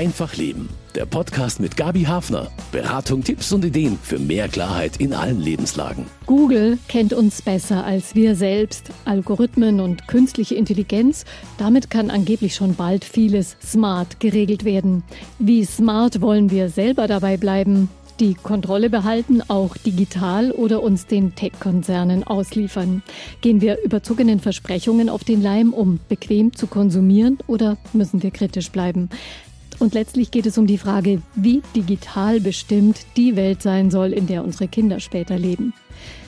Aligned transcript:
Einfach 0.00 0.34
Leben. 0.34 0.70
Der 0.94 1.04
Podcast 1.04 1.60
mit 1.60 1.76
Gabi 1.76 2.04
Hafner. 2.04 2.50
Beratung, 2.72 3.22
Tipps 3.22 3.52
und 3.52 3.66
Ideen 3.66 3.98
für 4.02 4.18
mehr 4.18 4.48
Klarheit 4.48 4.96
in 4.96 5.12
allen 5.12 5.38
Lebenslagen. 5.38 6.06
Google 6.24 6.78
kennt 6.88 7.12
uns 7.12 7.42
besser 7.42 7.84
als 7.84 8.14
wir 8.14 8.34
selbst. 8.34 8.92
Algorithmen 9.04 9.78
und 9.78 10.08
künstliche 10.08 10.54
Intelligenz, 10.54 11.26
damit 11.58 11.90
kann 11.90 12.08
angeblich 12.10 12.54
schon 12.54 12.76
bald 12.76 13.04
vieles 13.04 13.58
smart 13.62 14.20
geregelt 14.20 14.64
werden. 14.64 15.02
Wie 15.38 15.66
smart 15.66 16.22
wollen 16.22 16.50
wir 16.50 16.70
selber 16.70 17.06
dabei 17.06 17.36
bleiben? 17.36 17.90
die 18.20 18.34
Kontrolle 18.34 18.90
behalten, 18.90 19.40
auch 19.48 19.78
digital 19.78 20.52
oder 20.52 20.82
uns 20.82 21.06
den 21.06 21.34
Tech-Konzernen 21.34 22.22
ausliefern? 22.22 23.02
Gehen 23.40 23.62
wir 23.62 23.82
überzogenen 23.82 24.40
Versprechungen 24.40 25.08
auf 25.08 25.24
den 25.24 25.42
Leim, 25.42 25.72
um 25.72 26.00
bequem 26.10 26.54
zu 26.54 26.66
konsumieren 26.66 27.38
oder 27.46 27.78
müssen 27.94 28.22
wir 28.22 28.30
kritisch 28.30 28.70
bleiben? 28.70 29.08
Und 29.80 29.94
letztlich 29.94 30.30
geht 30.30 30.44
es 30.44 30.58
um 30.58 30.66
die 30.66 30.76
Frage, 30.76 31.22
wie 31.34 31.62
digital 31.74 32.38
bestimmt 32.38 32.98
die 33.16 33.34
Welt 33.34 33.62
sein 33.62 33.90
soll, 33.90 34.12
in 34.12 34.26
der 34.26 34.44
unsere 34.44 34.68
Kinder 34.68 35.00
später 35.00 35.38
leben. 35.38 35.72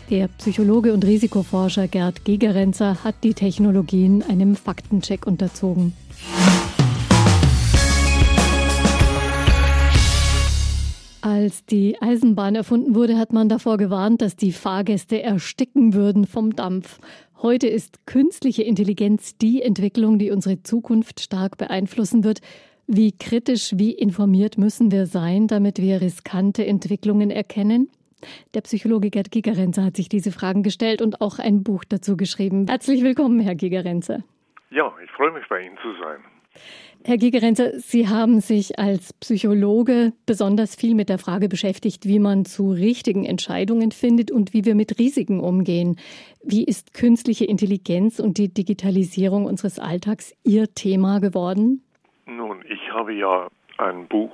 Der 0.08 0.28
Psychologe 0.28 0.94
und 0.94 1.04
Risikoforscher 1.04 1.86
Gerd 1.86 2.24
Gegerenzer 2.24 3.04
hat 3.04 3.16
die 3.22 3.34
Technologien 3.34 4.22
einem 4.22 4.56
Faktencheck 4.56 5.26
unterzogen. 5.26 5.92
Als 11.20 11.66
die 11.66 12.00
Eisenbahn 12.00 12.54
erfunden 12.54 12.94
wurde, 12.94 13.18
hat 13.18 13.34
man 13.34 13.50
davor 13.50 13.76
gewarnt, 13.76 14.22
dass 14.22 14.34
die 14.34 14.52
Fahrgäste 14.52 15.22
ersticken 15.22 15.92
würden 15.92 16.26
vom 16.26 16.56
Dampf. 16.56 16.98
Heute 17.42 17.66
ist 17.66 18.06
künstliche 18.06 18.62
Intelligenz 18.62 19.36
die 19.36 19.62
Entwicklung, 19.62 20.18
die 20.18 20.30
unsere 20.30 20.62
Zukunft 20.62 21.20
stark 21.20 21.58
beeinflussen 21.58 22.24
wird. 22.24 22.40
Wie 22.86 23.12
kritisch, 23.12 23.72
wie 23.76 23.92
informiert 23.92 24.58
müssen 24.58 24.90
wir 24.90 25.06
sein, 25.06 25.46
damit 25.46 25.78
wir 25.78 26.00
riskante 26.00 26.66
Entwicklungen 26.66 27.30
erkennen? 27.30 27.88
Der 28.54 28.60
Psychologe 28.62 29.10
Gerd 29.10 29.30
Gigerenzer 29.30 29.84
hat 29.84 29.96
sich 29.96 30.08
diese 30.08 30.32
Fragen 30.32 30.62
gestellt 30.62 31.00
und 31.02 31.20
auch 31.20 31.38
ein 31.38 31.62
Buch 31.62 31.84
dazu 31.84 32.16
geschrieben. 32.16 32.66
Herzlich 32.68 33.02
willkommen, 33.02 33.40
Herr 33.40 33.54
Gigerenzer. 33.54 34.24
Ja, 34.70 34.92
ich 35.04 35.10
freue 35.10 35.32
mich, 35.32 35.44
bei 35.48 35.60
Ihnen 35.62 35.76
zu 35.82 35.92
sein. 36.02 36.20
Herr 37.04 37.16
Gigerenzer, 37.16 37.80
Sie 37.80 38.08
haben 38.08 38.40
sich 38.40 38.78
als 38.78 39.12
Psychologe 39.14 40.12
besonders 40.26 40.76
viel 40.76 40.94
mit 40.94 41.08
der 41.08 41.18
Frage 41.18 41.48
beschäftigt, 41.48 42.06
wie 42.06 42.18
man 42.18 42.44
zu 42.44 42.70
richtigen 42.70 43.24
Entscheidungen 43.24 43.90
findet 43.90 44.30
und 44.30 44.52
wie 44.52 44.64
wir 44.64 44.74
mit 44.74 44.98
Risiken 44.98 45.40
umgehen. 45.40 45.96
Wie 46.44 46.64
ist 46.64 46.94
künstliche 46.94 47.44
Intelligenz 47.44 48.20
und 48.20 48.38
die 48.38 48.52
Digitalisierung 48.52 49.46
unseres 49.46 49.78
Alltags 49.78 50.34
Ihr 50.44 50.72
Thema 50.74 51.18
geworden? 51.18 51.82
Nun, 52.26 52.64
ich 52.68 52.92
habe 52.92 53.12
ja 53.12 53.48
ein 53.78 54.06
Buch 54.06 54.32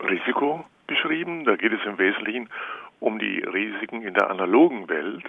Risiko 0.00 0.64
geschrieben. 0.86 1.44
Da 1.44 1.56
geht 1.56 1.72
es 1.72 1.80
im 1.86 1.98
Wesentlichen 1.98 2.48
um 3.00 3.18
die 3.18 3.40
Risiken 3.40 4.02
in 4.02 4.14
der 4.14 4.30
analogen 4.30 4.88
Welt. 4.88 5.24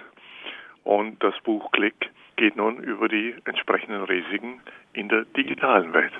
Und 0.84 1.22
das 1.22 1.34
Buch 1.44 1.70
Klick 1.72 2.10
geht 2.36 2.56
nun 2.56 2.78
über 2.78 3.08
die 3.08 3.34
entsprechenden 3.44 4.02
Risiken 4.02 4.60
in 4.92 5.08
der 5.08 5.24
digitalen 5.36 5.92
Welt. 5.92 6.12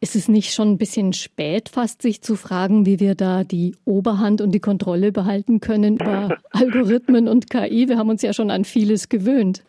Ist 0.00 0.16
es 0.16 0.26
nicht 0.26 0.52
schon 0.52 0.72
ein 0.72 0.78
bisschen 0.78 1.12
spät, 1.12 1.68
fast 1.68 2.02
sich 2.02 2.22
zu 2.22 2.34
fragen, 2.34 2.86
wie 2.86 2.98
wir 2.98 3.14
da 3.14 3.44
die 3.44 3.76
Oberhand 3.84 4.40
und 4.40 4.50
die 4.50 4.58
Kontrolle 4.58 5.12
behalten 5.12 5.60
können 5.60 5.94
über 5.94 6.38
Algorithmen 6.50 7.28
und 7.28 7.50
KI? 7.50 7.88
Wir 7.88 7.98
haben 7.98 8.10
uns 8.10 8.22
ja 8.22 8.32
schon 8.32 8.50
an 8.50 8.64
vieles 8.64 9.08
gewöhnt. 9.08 9.62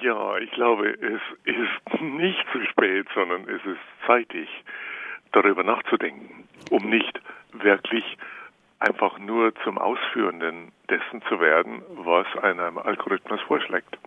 Ja, 0.00 0.38
ich 0.38 0.50
glaube, 0.52 0.90
es 0.90 1.20
ist 1.44 2.02
nicht 2.02 2.44
zu 2.52 2.64
spät, 2.70 3.06
sondern 3.14 3.42
es 3.42 3.64
ist 3.66 3.80
zeitig, 4.06 4.48
darüber 5.32 5.62
nachzudenken, 5.62 6.44
um 6.70 6.88
nicht 6.88 7.20
wirklich 7.52 8.04
einfach 8.78 9.18
nur 9.18 9.52
zum 9.64 9.78
Ausführenden 9.78 10.72
dessen 10.88 11.22
zu 11.28 11.40
werden, 11.40 11.82
was 12.04 12.26
einem 12.42 12.78
Algorithmus 12.78 13.40
vorschlägt. 13.42 13.98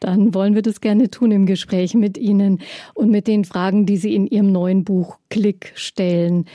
Dann 0.00 0.32
wollen 0.34 0.54
wir 0.54 0.62
das 0.62 0.80
gerne 0.80 1.10
tun 1.10 1.32
im 1.32 1.46
Gespräch 1.46 1.94
mit 1.94 2.16
Ihnen 2.16 2.62
und 2.94 3.10
mit 3.10 3.26
den 3.26 3.44
Fragen, 3.44 3.86
die 3.86 3.96
Sie 3.96 4.14
in 4.14 4.26
Ihrem 4.26 4.52
neuen 4.52 4.84
Buch 4.84 5.18
Klick 5.28 5.72
stellen. 5.74 6.46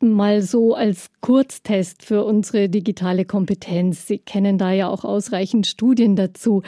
Mal 0.00 0.40
so 0.42 0.74
als 0.74 1.10
Kurztest 1.20 2.04
für 2.04 2.24
unsere 2.24 2.68
digitale 2.68 3.24
Kompetenz. 3.24 4.06
Sie 4.06 4.18
kennen 4.18 4.58
da 4.58 4.72
ja 4.72 4.88
auch 4.88 5.04
ausreichend 5.04 5.66
Studien 5.66 6.16
dazu. 6.16 6.62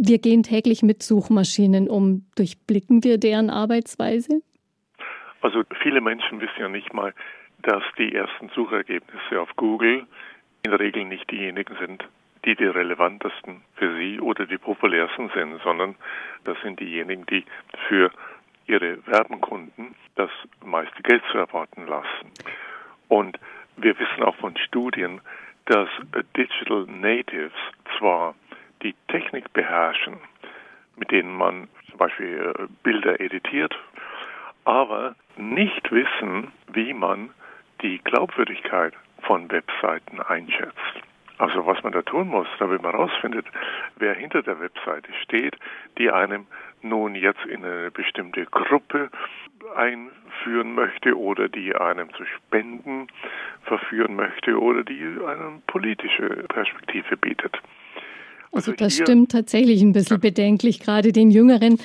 Wir 0.00 0.18
gehen 0.18 0.42
täglich 0.42 0.82
mit 0.82 1.02
Suchmaschinen 1.02 1.88
um. 1.88 2.26
Durchblicken 2.36 3.04
wir 3.04 3.18
deren 3.18 3.50
Arbeitsweise? 3.50 4.42
Also 5.40 5.62
viele 5.82 6.00
Menschen 6.00 6.40
wissen 6.40 6.60
ja 6.60 6.68
nicht 6.68 6.92
mal, 6.92 7.12
dass 7.62 7.82
die 7.98 8.14
ersten 8.14 8.48
Suchergebnisse 8.50 9.40
auf 9.40 9.50
Google 9.56 10.06
in 10.64 10.70
der 10.70 10.80
Regel 10.80 11.04
nicht 11.04 11.30
diejenigen 11.30 11.76
sind, 11.80 12.04
die 12.44 12.54
die 12.54 12.66
relevantesten 12.66 13.62
für 13.74 13.96
sie 13.96 14.20
oder 14.20 14.46
die 14.46 14.58
populärsten 14.58 15.30
sind, 15.34 15.60
sondern 15.62 15.94
das 16.44 16.56
sind 16.62 16.80
diejenigen, 16.80 17.26
die 17.26 17.44
für 17.88 18.10
ihre 18.66 19.04
Werbenkunden 19.06 19.94
das 20.14 20.30
meiste 20.64 21.02
Geld 21.02 21.22
zu 21.30 21.38
erwarten 21.38 21.86
lassen. 21.86 22.30
Und 23.08 23.38
wir 23.76 23.98
wissen 23.98 24.22
auch 24.22 24.36
von 24.36 24.56
Studien, 24.56 25.20
dass 25.66 25.88
Digital 26.36 26.86
Natives 26.86 27.52
zwar 27.98 28.34
die 28.82 28.94
Technik 29.08 29.52
beherrschen, 29.52 30.18
mit 30.96 31.10
denen 31.10 31.34
man 31.34 31.68
zum 31.88 31.98
Beispiel 31.98 32.54
äh, 32.58 32.66
Bilder 32.82 33.20
editiert, 33.20 33.74
aber 34.64 35.14
nicht 35.36 35.90
wissen, 35.90 36.52
wie 36.72 36.92
man 36.94 37.30
die 37.82 37.98
Glaubwürdigkeit 37.98 38.94
von 39.22 39.50
Webseiten 39.50 40.20
einschätzt. 40.20 41.02
Also 41.38 41.66
was 41.66 41.82
man 41.82 41.92
da 41.92 42.02
tun 42.02 42.28
muss, 42.28 42.46
damit 42.58 42.82
man 42.82 42.92
herausfindet, 42.92 43.46
wer 43.96 44.14
hinter 44.14 44.42
der 44.42 44.60
Webseite 44.60 45.12
steht, 45.22 45.56
die 45.98 46.10
einem 46.10 46.46
nun 46.82 47.14
jetzt 47.14 47.44
in 47.46 47.64
eine 47.64 47.90
bestimmte 47.90 48.44
Gruppe 48.46 49.10
einführen 49.74 50.74
möchte 50.74 51.18
oder 51.18 51.48
die 51.48 51.74
einem 51.74 52.12
zu 52.14 52.24
Spenden 52.24 53.08
verführen 53.62 54.14
möchte 54.14 54.60
oder 54.60 54.84
die 54.84 55.02
eine 55.26 55.62
politische 55.66 56.28
Perspektive 56.48 57.16
bietet. 57.16 57.58
Also, 58.52 58.70
also 58.70 58.84
das 58.84 58.96
stimmt 58.96 59.32
tatsächlich 59.32 59.82
ein 59.82 59.92
bisschen 59.92 60.16
ja. 60.18 60.28
bedenklich. 60.28 60.80
Gerade 60.80 61.12
den 61.12 61.30
Jüngeren 61.30 61.78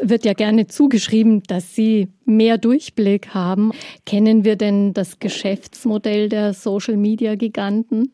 wird 0.00 0.24
ja 0.24 0.32
gerne 0.32 0.66
zugeschrieben, 0.66 1.42
dass 1.44 1.74
sie 1.74 2.08
mehr 2.24 2.58
Durchblick 2.58 3.34
haben. 3.34 3.72
Kennen 4.04 4.44
wir 4.44 4.56
denn 4.56 4.92
das 4.92 5.20
Geschäftsmodell 5.20 6.28
der 6.28 6.52
Social-Media-Giganten? 6.52 8.12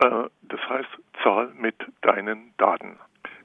Äh, 0.00 0.24
das 0.42 0.60
heißt, 0.68 0.88
zahl 1.22 1.52
mit 1.58 1.74
deinen 2.02 2.52
Daten. 2.58 2.96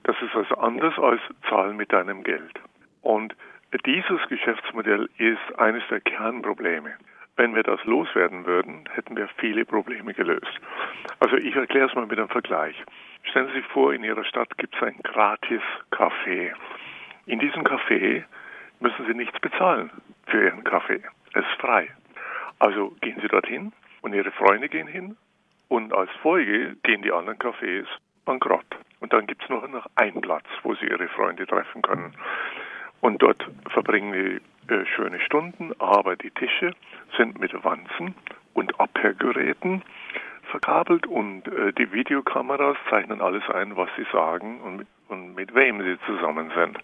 Das 0.04 0.16
ist 0.22 0.36
was 0.36 0.52
anderes 0.58 0.98
als 0.98 1.22
zahl 1.50 1.74
mit 1.74 1.92
deinem 1.92 2.24
Geld. 2.24 2.60
Und 3.02 3.36
dieses 3.86 4.20
Geschäftsmodell 4.30 5.10
ist 5.18 5.60
eines 5.60 5.84
der 5.90 6.02
Kernprobleme. 6.02 6.94
Wenn 7.36 7.56
wir 7.56 7.64
das 7.64 7.84
loswerden 7.86 8.46
würden, 8.46 8.84
hätten 8.94 9.16
wir 9.16 9.28
viele 9.40 9.66
Probleme 9.66 10.14
gelöst. 10.14 10.60
Also 11.20 11.38
ich 11.38 11.56
erkläre 11.56 11.88
es 11.88 11.96
mal 11.96 12.06
mit 12.06 12.20
einem 12.20 12.30
Vergleich. 12.30 12.76
Stellen 13.24 13.48
Sie 13.48 13.60
sich 13.60 13.66
vor, 13.68 13.94
in 13.94 14.04
Ihrer 14.04 14.24
Stadt 14.26 14.58
gibt 14.58 14.76
es 14.76 14.84
ein 14.84 14.98
gratis 15.04 15.62
Café. 15.92 16.54
In 17.26 17.40
diesem 17.40 17.64
Café 17.64 18.24
müssen 18.80 19.06
Sie 19.06 19.14
nichts 19.14 19.40
bezahlen 19.40 19.90
für 20.28 20.46
Ihren 20.46 20.64
Kaffee. 20.64 21.02
Es 21.34 21.46
ist 21.46 21.60
frei. 21.60 21.90
Also 22.60 22.96
gehen 23.02 23.20
Sie 23.22 23.28
dorthin 23.28 23.72
und 24.02 24.14
Ihre 24.14 24.32
Freunde 24.32 24.70
gehen 24.70 24.88
hin 24.88 25.18
und 25.70 25.94
als 25.94 26.12
Folge 26.22 26.76
gehen 26.84 27.02
die 27.02 27.12
anderen 27.12 27.40
Cafés 27.40 27.86
bankrott. 28.26 28.66
Und 29.00 29.12
dann 29.12 29.28
gibt 29.28 29.44
es 29.44 29.50
nur 29.50 29.68
noch 29.68 29.86
einen 29.96 30.22
Platz, 30.22 30.46
wo 30.64 30.76
sie 30.76 30.86
ihre 30.86 31.08
Freunde 31.10 31.46
treffen 31.46 31.82
können. 31.82 32.14
Und 33.02 33.22
dort 33.22 33.46
verbringen 33.70 34.14
die 34.14 34.74
äh, 34.74 34.86
schöne 34.86 35.20
Stunden, 35.20 35.74
aber 35.80 36.16
die 36.16 36.32
Tische 36.32 36.74
sind 37.18 37.38
mit 37.40 37.52
Wanzen 37.64 38.16
und 38.54 38.80
Abhörgeräten 38.80 39.82
verkabelt 40.54 41.08
und 41.08 41.48
äh, 41.48 41.74
die 41.74 41.92
Videokameras 41.92 42.78
zeichnen 42.88 43.22
alles 43.22 43.44
ein, 43.50 43.76
was 43.76 43.90
sie 43.98 44.06
sagen 44.12 44.62
und 44.62 44.78
mit, 44.78 44.88
und 45.10 45.36
mit 45.36 45.56
wem 45.56 45.82
sie 45.82 45.98
zusammen 46.06 46.52
sind. 46.56 46.78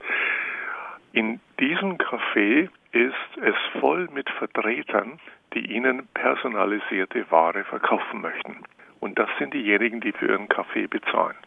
In 1.13 1.39
diesem 1.60 1.98
Café 1.98 2.69
ist 2.92 3.38
es 3.42 3.56
voll 3.80 4.10
mit 4.12 4.27
Vertretern, 4.31 5.19
die 5.54 5.71
ihnen 5.71 6.07
personalisierte 6.16 7.30
Ware 7.30 7.63
verkaufen 7.63 8.21
möchten. 8.21 8.57
Und 9.00 9.19
das 9.19 9.30
sind 9.38 9.54
diejenigen, 9.54 10.01
die 10.01 10.13
für 10.13 10.27
ihren 10.27 10.50
Kaffee 10.50 10.88
bezahlen. 10.88 11.38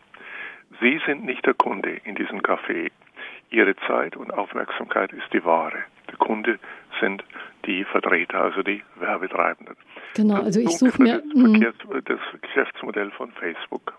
Sie 0.80 1.00
sind 1.04 1.24
nicht 1.24 1.44
der 1.44 1.54
Kunde 1.54 2.00
in 2.04 2.14
diesem 2.14 2.40
Café. 2.40 2.90
Ihre 3.50 3.74
Zeit 3.88 4.16
und 4.16 4.32
Aufmerksamkeit 4.32 5.12
ist 5.12 5.32
die 5.32 5.44
Ware. 5.44 5.84
Der 6.08 6.16
Kunde 6.18 6.60
sind 7.00 7.24
die 7.66 7.84
Vertreter, 7.84 8.40
also 8.40 8.62
die 8.62 8.82
Werbetreibenden. 8.96 9.76
Genau, 10.14 10.42
also 10.42 10.60
ich 10.60 10.76
suche 10.78 11.02
mir 11.02 11.22
das, 11.60 11.74
das, 12.04 12.18
Geschäftsmodell 12.40 13.10
von 13.12 13.30
Facebook. 13.32 13.94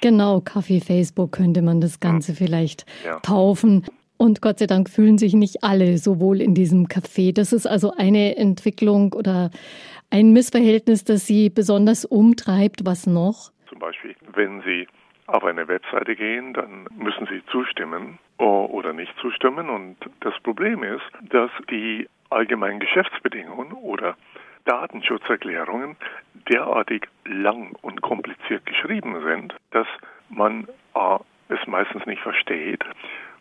Genau, 0.00 0.40
Kaffee 0.40 0.80
Facebook 0.80 1.32
könnte 1.32 1.62
man 1.62 1.80
das 1.80 2.00
Ganze 2.00 2.34
vielleicht 2.34 2.86
ja. 3.04 3.20
taufen. 3.20 3.84
Und 4.16 4.40
Gott 4.40 4.60
sei 4.60 4.66
Dank 4.66 4.88
fühlen 4.88 5.18
sich 5.18 5.34
nicht 5.34 5.64
alle 5.64 5.98
so 5.98 6.20
wohl 6.20 6.40
in 6.40 6.54
diesem 6.54 6.86
Café. 6.86 7.34
Das 7.34 7.52
ist 7.52 7.66
also 7.66 7.92
eine 7.96 8.36
Entwicklung 8.36 9.12
oder 9.12 9.50
ein 10.10 10.32
Missverhältnis, 10.32 11.04
das 11.04 11.26
Sie 11.26 11.50
besonders 11.50 12.04
umtreibt. 12.04 12.84
Was 12.84 13.06
noch? 13.06 13.50
Zum 13.68 13.78
Beispiel, 13.78 14.14
wenn 14.34 14.62
Sie 14.62 14.86
auf 15.26 15.44
eine 15.44 15.66
Webseite 15.66 16.14
gehen, 16.14 16.54
dann 16.54 16.86
müssen 16.96 17.26
Sie 17.26 17.42
zustimmen 17.50 18.18
oder 18.38 18.92
nicht 18.92 19.12
zustimmen. 19.20 19.68
Und 19.68 19.96
das 20.20 20.34
Problem 20.42 20.82
ist, 20.82 21.02
dass 21.30 21.50
die 21.70 22.08
allgemeinen 22.32 22.80
Geschäftsbedingungen 22.80 23.72
oder 23.72 24.16
Datenschutzerklärungen 24.64 25.96
derartig 26.48 27.08
lang 27.24 27.74
und 27.82 28.00
kompliziert 28.02 28.64
geschrieben 28.66 29.22
sind, 29.24 29.54
dass 29.70 29.86
man 30.28 30.68
A, 30.94 31.20
es 31.48 31.66
meistens 31.66 32.06
nicht 32.06 32.22
versteht 32.22 32.84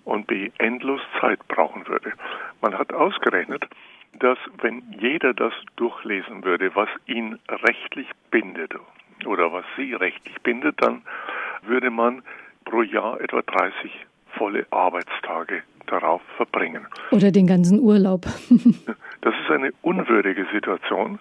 und 0.04 0.28
B, 0.28 0.52
endlos 0.58 1.02
Zeit 1.20 1.40
brauchen 1.48 1.88
würde. 1.88 2.14
Man 2.62 2.78
hat 2.78 2.94
ausgerechnet, 2.94 3.66
dass 4.14 4.38
wenn 4.62 4.84
jeder 5.00 5.34
das 5.34 5.54
durchlesen 5.76 6.44
würde, 6.44 6.76
was 6.76 6.90
ihn 7.06 7.40
rechtlich 7.50 8.08
bindet 8.30 8.74
oder 9.26 9.54
was 9.54 9.66
sie 9.78 9.94
rechtlich 9.94 10.36
bindet, 10.42 10.82
dann 10.82 11.04
würde 11.62 11.92
man 11.92 12.24
pro 12.66 12.82
Jahr 12.82 13.22
etwa 13.22 13.42
30 13.42 14.06
volle 14.38 14.66
Arbeitstage 14.72 15.64
darauf 15.88 16.22
verbringen. 16.38 16.88
Oder 17.12 17.32
den 17.32 17.48
ganzen 17.48 17.80
Urlaub. 17.80 18.26
das 19.22 19.34
ist 19.44 19.52
eine 19.52 19.72
unwürdige 19.82 20.46
Situation. 20.54 21.20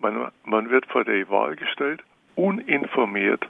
Man, 0.00 0.30
man 0.44 0.70
wird 0.70 0.86
vor 0.86 1.04
die 1.04 1.28
Wahl 1.28 1.56
gestellt, 1.56 2.02
uninformiert 2.34 3.46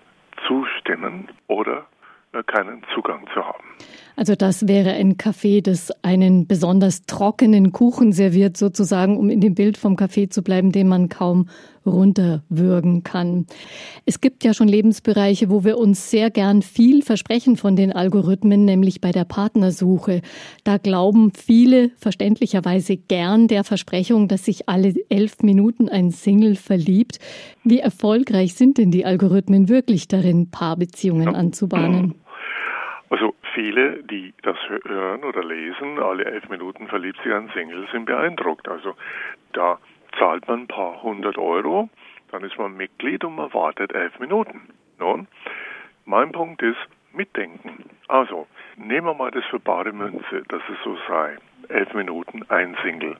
zustimmen 0.46 1.28
oder 1.46 1.86
keinen 2.46 2.82
Zugang 2.94 3.26
zu 3.32 3.44
haben. 3.44 3.64
Also 4.16 4.34
das 4.36 4.68
wäre 4.68 4.92
ein 4.92 5.16
Café, 5.16 5.60
das 5.60 5.90
einen 6.02 6.46
besonders 6.46 7.04
trockenen 7.06 7.72
Kuchen 7.72 8.12
serviert, 8.12 8.56
sozusagen, 8.56 9.16
um 9.16 9.28
in 9.28 9.40
dem 9.40 9.54
Bild 9.54 9.76
vom 9.76 9.96
Café 9.96 10.30
zu 10.30 10.42
bleiben, 10.42 10.70
den 10.70 10.88
man 10.88 11.08
kaum 11.08 11.48
runterwürgen 11.86 13.02
kann. 13.02 13.46
Es 14.06 14.20
gibt 14.20 14.44
ja 14.44 14.54
schon 14.54 14.68
Lebensbereiche, 14.68 15.50
wo 15.50 15.64
wir 15.64 15.78
uns 15.78 16.10
sehr 16.10 16.30
gern 16.30 16.62
viel 16.62 17.02
versprechen 17.02 17.56
von 17.56 17.76
den 17.76 17.92
Algorithmen, 17.92 18.64
nämlich 18.64 19.00
bei 19.00 19.12
der 19.12 19.24
Partnersuche. 19.24 20.22
Da 20.62 20.78
glauben 20.78 21.32
viele 21.32 21.90
verständlicherweise 21.96 22.96
gern 22.96 23.48
der 23.48 23.64
Versprechung, 23.64 24.28
dass 24.28 24.44
sich 24.44 24.68
alle 24.68 24.94
elf 25.08 25.42
Minuten 25.42 25.88
ein 25.88 26.10
Single 26.10 26.56
verliebt. 26.56 27.18
Wie 27.64 27.80
erfolgreich 27.80 28.54
sind 28.54 28.78
denn 28.78 28.90
die 28.90 29.04
Algorithmen 29.04 29.68
wirklich 29.68 30.08
darin, 30.08 30.50
Paarbeziehungen 30.50 31.34
anzubahnen? 31.34 32.14
Also 33.14 33.32
viele, 33.54 34.02
die 34.02 34.34
das 34.42 34.56
hören 34.86 35.22
oder 35.22 35.44
lesen, 35.44 36.00
alle 36.00 36.24
elf 36.24 36.48
Minuten 36.48 36.88
verliebt 36.88 37.22
sich 37.22 37.32
ein 37.32 37.48
Single, 37.54 37.86
sind 37.92 38.06
beeindruckt. 38.06 38.66
Also 38.66 38.96
da 39.52 39.78
zahlt 40.18 40.48
man 40.48 40.62
ein 40.62 40.66
paar 40.66 41.00
hundert 41.00 41.38
Euro, 41.38 41.88
dann 42.32 42.42
ist 42.42 42.58
man 42.58 42.76
Mitglied 42.76 43.22
und 43.22 43.36
man 43.36 43.54
wartet 43.54 43.94
elf 43.94 44.18
Minuten. 44.18 44.62
Nun, 44.98 45.28
mein 46.04 46.32
Punkt 46.32 46.60
ist, 46.62 46.88
mitdenken. 47.12 47.88
Also, 48.08 48.48
nehmen 48.74 49.06
wir 49.06 49.14
mal 49.14 49.30
das 49.30 49.44
für 49.44 49.60
bare 49.60 49.92
Münze, 49.92 50.42
dass 50.48 50.62
es 50.68 50.82
so 50.82 50.98
sei. 51.06 51.36
Elf 51.68 51.94
Minuten, 51.94 52.44
ein 52.48 52.76
Single. 52.82 53.16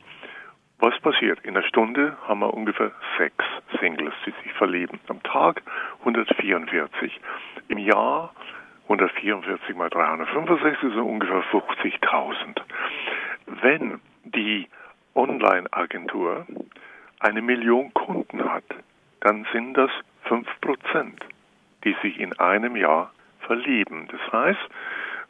Was 0.80 0.98
passiert? 1.02 1.38
In 1.44 1.56
einer 1.56 1.64
Stunde 1.68 2.16
haben 2.26 2.40
wir 2.40 2.52
ungefähr 2.52 2.90
sechs 3.16 3.44
Singles, 3.78 4.14
die 4.26 4.34
sich 4.42 4.52
verlieben. 4.54 4.98
Am 5.06 5.22
Tag 5.22 5.62
144. 6.00 7.20
Im 7.68 7.78
Jahr 7.78 8.34
144 8.84 9.76
mal 9.76 9.90
365 9.90 10.80
sind 10.80 10.98
ungefähr 10.98 11.42
50.000. 11.50 12.60
Wenn 13.62 14.00
die 14.24 14.68
Online-Agentur 15.14 16.46
eine 17.20 17.42
Million 17.42 17.92
Kunden 17.94 18.44
hat, 18.44 18.64
dann 19.20 19.46
sind 19.52 19.74
das 19.74 19.90
5 20.24 20.46
Prozent, 20.60 21.24
die 21.84 21.96
sich 22.02 22.18
in 22.20 22.38
einem 22.38 22.76
Jahr 22.76 23.12
verlieben. 23.40 24.08
Das 24.10 24.32
heißt, 24.32 24.60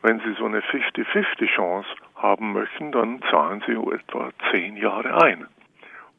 wenn 0.02 0.18
Sie 0.20 0.34
so 0.38 0.46
eine 0.46 0.60
50-50 0.60 1.46
Chance 1.54 1.88
haben 2.16 2.52
möchten, 2.52 2.92
dann 2.92 3.22
zahlen 3.30 3.62
Sie 3.66 3.72
etwa 3.72 4.30
10 4.50 4.76
Jahre 4.76 5.22
ein. 5.22 5.46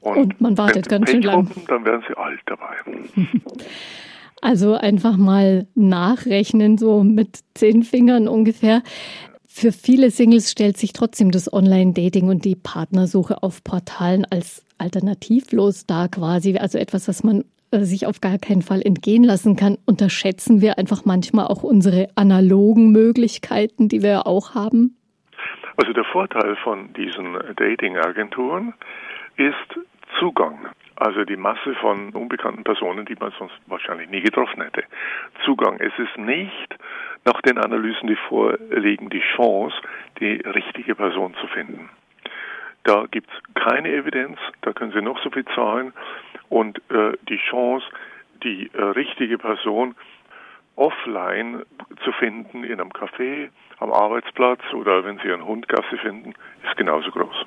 Und, 0.01 0.17
Und 0.17 0.41
man 0.41 0.57
wartet 0.57 0.87
ganz 0.87 1.09
schön 1.09 1.21
lang. 1.21 1.49
Dann 1.67 1.85
werden 1.85 2.03
Sie 2.07 2.17
alt 2.17 2.39
dabei. 2.45 2.75
Also 4.41 4.73
einfach 4.75 5.17
mal 5.17 5.67
nachrechnen, 5.75 6.77
so 6.77 7.03
mit 7.03 7.39
zehn 7.53 7.83
Fingern 7.83 8.27
ungefähr. 8.27 8.83
Für 9.47 9.71
viele 9.71 10.11
Singles 10.11 10.51
stellt 10.51 10.77
sich 10.77 10.91
trotzdem 10.91 11.31
das 11.31 11.51
Online-Dating 11.51 12.27
und 12.27 12.43
die 12.43 12.55
Partnersuche 12.55 13.41
auf 13.41 13.63
Portalen 13.63 14.25
als 14.25 14.65
alternativlos 14.77 15.85
dar 15.85 16.09
quasi, 16.09 16.57
also 16.57 16.77
etwas, 16.77 17.07
was 17.07 17.23
man 17.23 17.45
äh, 17.71 17.79
sich 17.79 18.05
auf 18.05 18.19
gar 18.19 18.37
keinen 18.37 18.61
Fall 18.61 18.81
entgehen 18.81 19.23
lassen 19.23 19.55
kann. 19.55 19.77
Unterschätzen 19.85 20.61
wir 20.61 20.77
einfach 20.77 21.05
manchmal 21.05 21.47
auch 21.47 21.63
unsere 21.63 22.09
analogen 22.15 22.91
Möglichkeiten, 22.91 23.87
die 23.87 24.03
wir 24.03 24.27
auch 24.27 24.55
haben? 24.55 24.97
Also 25.77 25.93
der 25.93 26.05
Vorteil 26.05 26.55
von 26.63 26.93
diesen 26.93 27.37
Dating-Agenturen 27.55 28.73
ist 29.37 29.79
Zugang 30.19 30.67
also 30.95 31.25
die 31.25 31.35
Masse 31.35 31.75
von 31.75 32.11
unbekannten 32.11 32.63
Personen, 32.63 33.05
die 33.05 33.15
man 33.19 33.33
sonst 33.37 33.55
wahrscheinlich 33.67 34.09
nie 34.09 34.21
getroffen 34.21 34.61
hätte. 34.61 34.83
Zugang. 35.43 35.79
Es 35.79 35.97
ist 35.97 36.17
nicht 36.17 36.75
nach 37.25 37.41
den 37.41 37.57
Analysen, 37.57 38.07
die 38.07 38.15
vorliegen, 38.15 39.09
die 39.09 39.23
Chance, 39.35 39.75
die 40.19 40.35
richtige 40.45 40.95
Person 40.95 41.35
zu 41.41 41.47
finden. 41.47 41.89
Da 42.83 43.05
gibt 43.09 43.29
es 43.31 43.53
keine 43.55 43.89
Evidenz, 43.89 44.37
da 44.61 44.71
können 44.71 44.91
Sie 44.91 45.01
noch 45.01 45.21
so 45.23 45.31
viel 45.31 45.45
zahlen 45.55 45.91
und 46.49 46.77
äh, 46.91 47.13
die 47.27 47.39
Chance, 47.49 47.85
die 48.43 48.69
äh, 48.73 48.81
richtige 48.81 49.39
Person 49.39 49.95
offline 50.75 51.63
zu 52.03 52.11
finden 52.11 52.63
in 52.63 52.79
einem 52.79 52.91
Café, 52.91 53.49
am 53.79 53.91
Arbeitsplatz 53.91 54.61
oder 54.73 55.03
wenn 55.03 55.17
Sie 55.17 55.31
einen 55.31 55.45
Hundgasse 55.45 55.97
finden, 55.97 56.33
ist 56.63 56.77
genauso 56.77 57.09
groß. 57.11 57.45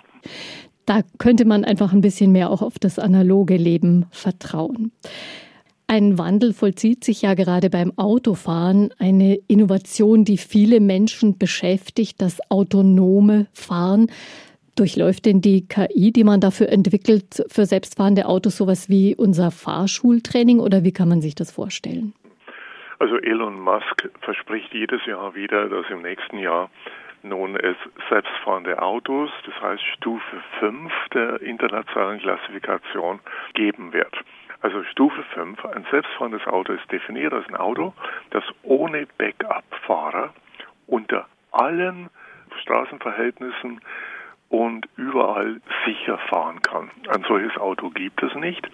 Da 0.89 1.03
könnte 1.19 1.45
man 1.45 1.67
einfach 1.67 1.93
ein 1.93 2.01
bisschen 2.01 2.33
mehr 2.33 2.49
auch 2.49 2.63
auf 2.63 2.79
das 2.79 2.99
analoge 2.99 3.59
Leben 3.59 4.07
vertrauen. 4.11 4.91
Ein 5.87 6.17
Wandel 6.17 6.55
vollzieht 6.55 7.05
sich 7.05 7.21
ja 7.21 7.35
gerade 7.35 7.69
beim 7.69 7.93
Autofahren, 7.99 8.95
eine 8.99 9.35
Innovation, 9.49 10.25
die 10.25 10.39
viele 10.39 10.81
Menschen 10.81 11.37
beschäftigt, 11.37 12.23
das 12.23 12.41
autonome 12.51 13.49
Fahren. 13.53 14.11
Durchläuft 14.77 15.27
denn 15.27 15.43
die 15.43 15.69
KI, 15.69 16.11
die 16.11 16.25
man 16.25 16.41
dafür 16.41 16.71
entwickelt, 16.71 17.45
für 17.49 17.67
selbstfahrende 17.67 18.25
Autos 18.25 18.57
sowas 18.57 18.89
wie 18.89 19.15
unser 19.15 19.51
Fahrschultraining 19.51 20.59
oder 20.59 20.85
wie 20.85 20.93
kann 20.93 21.11
man 21.11 21.21
sich 21.21 21.35
das 21.35 21.51
vorstellen? 21.51 22.15
Also 22.99 23.19
Elon 23.19 23.61
Musk 23.61 24.09
verspricht 24.23 24.73
jedes 24.73 25.05
Jahr 25.05 25.35
wieder, 25.35 25.69
dass 25.69 25.85
im 25.91 26.01
nächsten 26.01 26.39
Jahr 26.39 26.71
nun 27.23 27.57
es 27.57 27.77
selbstfahrende 28.09 28.81
Autos, 28.81 29.31
das 29.45 29.61
heißt 29.61 29.83
Stufe 29.97 30.43
5 30.61 30.93
der 31.15 31.43
internationalen 31.43 32.21
Klassifikation, 32.21 33.21
geben 33.55 33.93
wird. 33.93 34.15
Also 34.61 34.83
Stufe 34.85 35.23
5, 35.35 35.65
ein 35.67 35.87
selbstfahrendes 35.91 36.47
Auto 36.47 36.73
ist 36.73 36.91
definiert 36.91 37.33
als 37.33 37.47
ein 37.49 37.57
Auto, 37.57 37.95
das 38.31 38.43
ohne 38.63 39.07
Backup-Fahrer 39.19 40.35
unter 40.87 41.27
allen 41.53 42.11
Straßenverhältnissen 42.63 43.81
und 44.49 44.89
überall 44.97 45.61
sicher 45.87 46.19
fahren 46.29 46.61
kann. 46.63 46.91
Ein 47.09 47.25
solches 47.29 47.57
Auto 47.59 47.91
gibt 47.91 48.23
es 48.23 48.35
nicht 48.35 48.69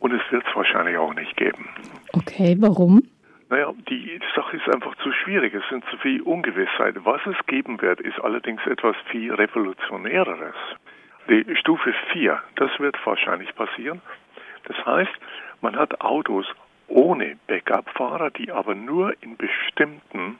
und 0.00 0.12
es 0.12 0.20
wird 0.30 0.44
es 0.46 0.56
wahrscheinlich 0.56 0.98
auch 0.98 1.14
nicht 1.14 1.36
geben. 1.36 1.68
Okay, 2.12 2.56
warum? 2.58 3.02
Naja, 3.48 3.72
die 3.88 4.20
Sache 4.34 4.56
ist 4.56 4.68
einfach 4.74 4.96
zu 4.96 5.12
schwierig. 5.12 5.54
Es 5.54 5.68
sind 5.68 5.84
zu 5.88 5.96
viel 5.98 6.20
Ungewissheit. 6.22 6.96
Was 7.04 7.24
es 7.26 7.36
geben 7.46 7.80
wird, 7.80 8.00
ist 8.00 8.18
allerdings 8.20 8.66
etwas 8.66 8.96
viel 9.10 9.32
Revolutionäreres. 9.32 10.56
Die 11.28 11.56
Stufe 11.56 11.94
4, 12.12 12.42
das 12.56 12.70
wird 12.80 12.96
wahrscheinlich 13.06 13.54
passieren. 13.54 14.02
Das 14.64 14.84
heißt, 14.84 15.12
man 15.60 15.76
hat 15.76 16.00
Autos 16.00 16.46
ohne 16.88 17.36
Backup-Fahrer, 17.46 18.30
die 18.30 18.50
aber 18.50 18.74
nur 18.74 19.14
in 19.22 19.36
bestimmten 19.36 20.38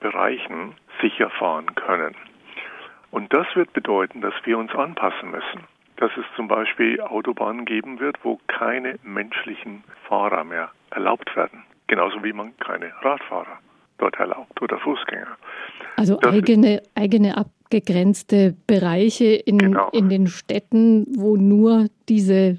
Bereichen 0.00 0.74
sicher 1.00 1.30
fahren 1.30 1.74
können. 1.76 2.16
Und 3.10 3.32
das 3.32 3.46
wird 3.54 3.72
bedeuten, 3.72 4.20
dass 4.20 4.34
wir 4.44 4.58
uns 4.58 4.74
anpassen 4.74 5.30
müssen. 5.30 5.64
Dass 5.96 6.10
es 6.16 6.24
zum 6.34 6.48
Beispiel 6.48 7.00
Autobahnen 7.00 7.64
geben 7.64 8.00
wird, 8.00 8.18
wo 8.24 8.40
keine 8.48 8.98
menschlichen 9.02 9.84
Fahrer 10.08 10.44
mehr 10.44 10.70
erlaubt 10.90 11.34
werden. 11.36 11.64
Genauso 11.88 12.22
wie 12.22 12.32
man 12.32 12.56
keine 12.58 12.92
Radfahrer 13.02 13.58
dort 13.98 14.16
erlaubt 14.16 14.62
oder 14.62 14.78
Fußgänger. 14.78 15.36
Also 15.96 16.20
eigene, 16.20 16.82
eigene 16.94 17.36
abgegrenzte 17.36 18.54
Bereiche 18.66 19.26
in, 19.26 19.58
genau. 19.58 19.90
in 19.90 20.08
den 20.08 20.28
Städten, 20.28 21.06
wo 21.16 21.36
nur 21.36 21.88
diese 22.08 22.58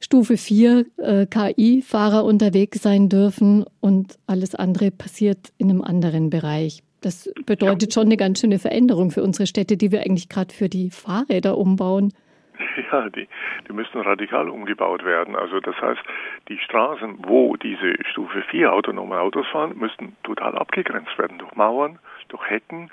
Stufe 0.00 0.36
4 0.36 0.86
äh, 0.96 1.26
KI-Fahrer 1.26 2.24
unterwegs 2.24 2.82
sein 2.82 3.08
dürfen 3.08 3.66
und 3.80 4.18
alles 4.26 4.54
andere 4.54 4.90
passiert 4.90 5.52
in 5.58 5.68
einem 5.70 5.82
anderen 5.82 6.30
Bereich. 6.30 6.82
Das 7.02 7.30
bedeutet 7.46 7.94
ja. 7.94 8.00
schon 8.00 8.06
eine 8.06 8.16
ganz 8.16 8.40
schöne 8.40 8.58
Veränderung 8.58 9.10
für 9.10 9.22
unsere 9.22 9.46
Städte, 9.46 9.76
die 9.76 9.92
wir 9.92 10.00
eigentlich 10.00 10.28
gerade 10.28 10.54
für 10.54 10.68
die 10.68 10.90
Fahrräder 10.90 11.56
umbauen. 11.56 12.12
Ja, 12.92 13.08
die, 13.08 13.28
die 13.68 13.72
müssen 13.72 14.00
radikal 14.00 14.48
umgebaut 14.48 15.04
werden. 15.04 15.36
Also 15.36 15.60
das 15.60 15.80
heißt, 15.80 16.00
die 16.48 16.58
Straßen, 16.58 17.18
wo 17.26 17.56
diese 17.56 17.94
Stufe 18.06 18.42
4 18.42 18.72
autonome 18.72 19.20
Autos 19.20 19.46
fahren, 19.48 19.76
müssten 19.76 20.16
total 20.22 20.56
abgegrenzt 20.56 21.16
werden 21.18 21.38
durch 21.38 21.54
Mauern, 21.54 21.98
durch 22.28 22.48
Hecken 22.48 22.90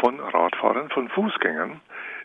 von 0.00 0.20
Radfahrern, 0.20 0.88
von 0.90 1.08
Fußgängern, 1.08 1.80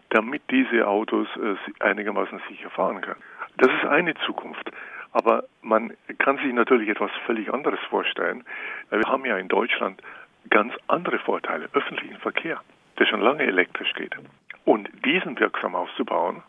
damit 0.09 0.41
diese 0.49 0.87
Autos 0.87 1.27
äh, 1.37 1.83
einigermaßen 1.83 2.41
sicher 2.49 2.69
fahren 2.69 3.01
können. 3.01 3.21
Das 3.57 3.71
ist 3.73 3.85
eine 3.85 4.15
Zukunft. 4.25 4.71
Aber 5.13 5.43
man 5.61 5.93
kann 6.19 6.37
sich 6.37 6.53
natürlich 6.53 6.89
etwas 6.89 7.11
völlig 7.25 7.53
anderes 7.53 7.79
vorstellen. 7.89 8.45
Wir 8.89 9.03
haben 9.07 9.25
ja 9.25 9.37
in 9.37 9.49
Deutschland 9.49 10.01
ganz 10.49 10.73
andere 10.87 11.19
Vorteile, 11.19 11.67
öffentlichen 11.73 12.17
Verkehr, 12.17 12.61
der 12.97 13.05
schon 13.05 13.21
lange 13.21 13.43
elektrisch 13.43 13.93
geht. 13.93 14.15
Und 14.63 14.89
diesen 15.05 15.37
wirksam 15.39 15.75
auszubauen, 15.75 16.43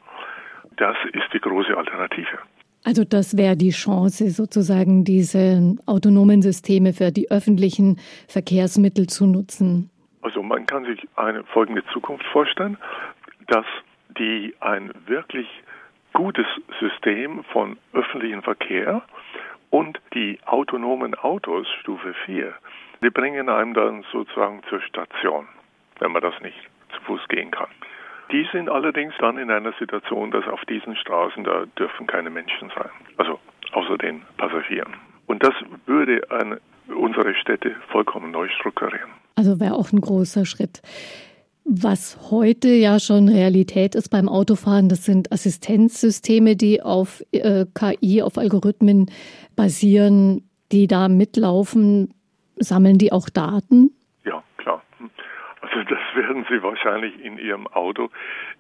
das 0.77 0.97
ist 1.13 1.33
die 1.33 1.41
große 1.41 1.77
Alternative. 1.77 2.39
Also 2.85 3.05
das 3.05 3.37
wäre 3.37 3.57
die 3.57 3.71
Chance, 3.71 4.31
sozusagen 4.31 5.05
diese 5.05 5.77
autonomen 5.87 6.43
Systeme 6.43 6.93
für 6.93 7.13
die 7.13 7.31
öffentlichen 7.31 8.01
Verkehrsmittel 8.29 9.07
zu 9.07 9.27
nutzen. 9.27 9.89
Also 10.23 10.43
man 10.43 10.67
kann 10.67 10.85
sich 10.85 11.01
eine 11.17 11.45
folgende 11.45 11.85
Zukunft 11.93 12.25
vorstellen, 12.27 12.77
dass 13.47 13.67
die 14.19 14.55
ein 14.61 14.93
wirklich 15.07 15.47
gutes 16.13 16.47
System 16.81 17.45
von 17.45 17.79
öffentlichem 17.93 18.43
Verkehr 18.43 19.03
und 19.71 19.99
die 20.15 20.39
autonomen 20.45 21.15
Autos 21.15 21.67
Stufe 21.81 22.15
4, 22.27 22.53
die 23.03 23.11
bringen 23.11 23.49
einem 23.49 23.75
dann 23.75 24.05
sozusagen 24.13 24.61
zur 24.69 24.81
Station, 24.83 25.47
wenn 25.99 26.13
man 26.13 26.23
das 26.23 26.35
nicht 26.43 26.59
zu 26.95 27.01
Fuß 27.03 27.27
gehen 27.29 27.51
kann. 27.51 27.71
Die 28.33 28.47
sind 28.51 28.71
allerdings 28.71 29.13
dann 29.21 29.37
in 29.37 29.51
einer 29.51 29.73
Situation, 29.79 30.31
dass 30.31 30.47
auf 30.47 30.65
diesen 30.65 30.97
Straßen 30.97 31.45
da 31.45 31.67
dürfen 31.79 32.07
keine 32.07 32.31
Menschen 32.31 32.71
sein, 32.75 32.91
also 33.19 33.39
außer 33.73 33.99
den 33.99 34.23
Passagieren. 34.39 34.95
Und 35.27 35.43
das 35.43 35.53
würde 35.87 36.23
eine, 36.31 36.59
unsere 36.89 37.35
Städte 37.35 37.77
vollkommen 37.91 38.31
neu 38.31 38.49
strukturieren. 38.49 39.11
Also 39.35 39.61
wäre 39.61 39.75
auch 39.75 39.93
ein 39.93 40.01
großer 40.01 40.47
Schritt. 40.47 40.81
Was 41.65 42.31
heute 42.31 42.69
ja 42.69 42.99
schon 42.99 43.29
Realität 43.29 43.95
ist 43.95 44.09
beim 44.09 44.29
Autofahren, 44.29 44.89
das 44.89 45.05
sind 45.05 45.31
Assistenzsysteme, 45.31 46.57
die 46.57 46.83
auf 46.83 47.23
äh, 47.31 47.67
KI, 47.73 48.23
auf 48.23 48.37
Algorithmen 48.37 49.11
basieren, 49.55 50.49
die 50.73 50.87
da 50.87 51.09
mitlaufen. 51.09 52.15
Sammeln 52.57 52.99
die 52.99 53.13
auch 53.13 53.29
Daten? 53.29 53.91
Also 55.73 55.85
das 55.85 56.01
werden 56.15 56.45
Sie 56.51 56.63
wahrscheinlich 56.63 57.19
in 57.25 57.39
Ihrem 57.39 57.67
Auto 57.69 58.11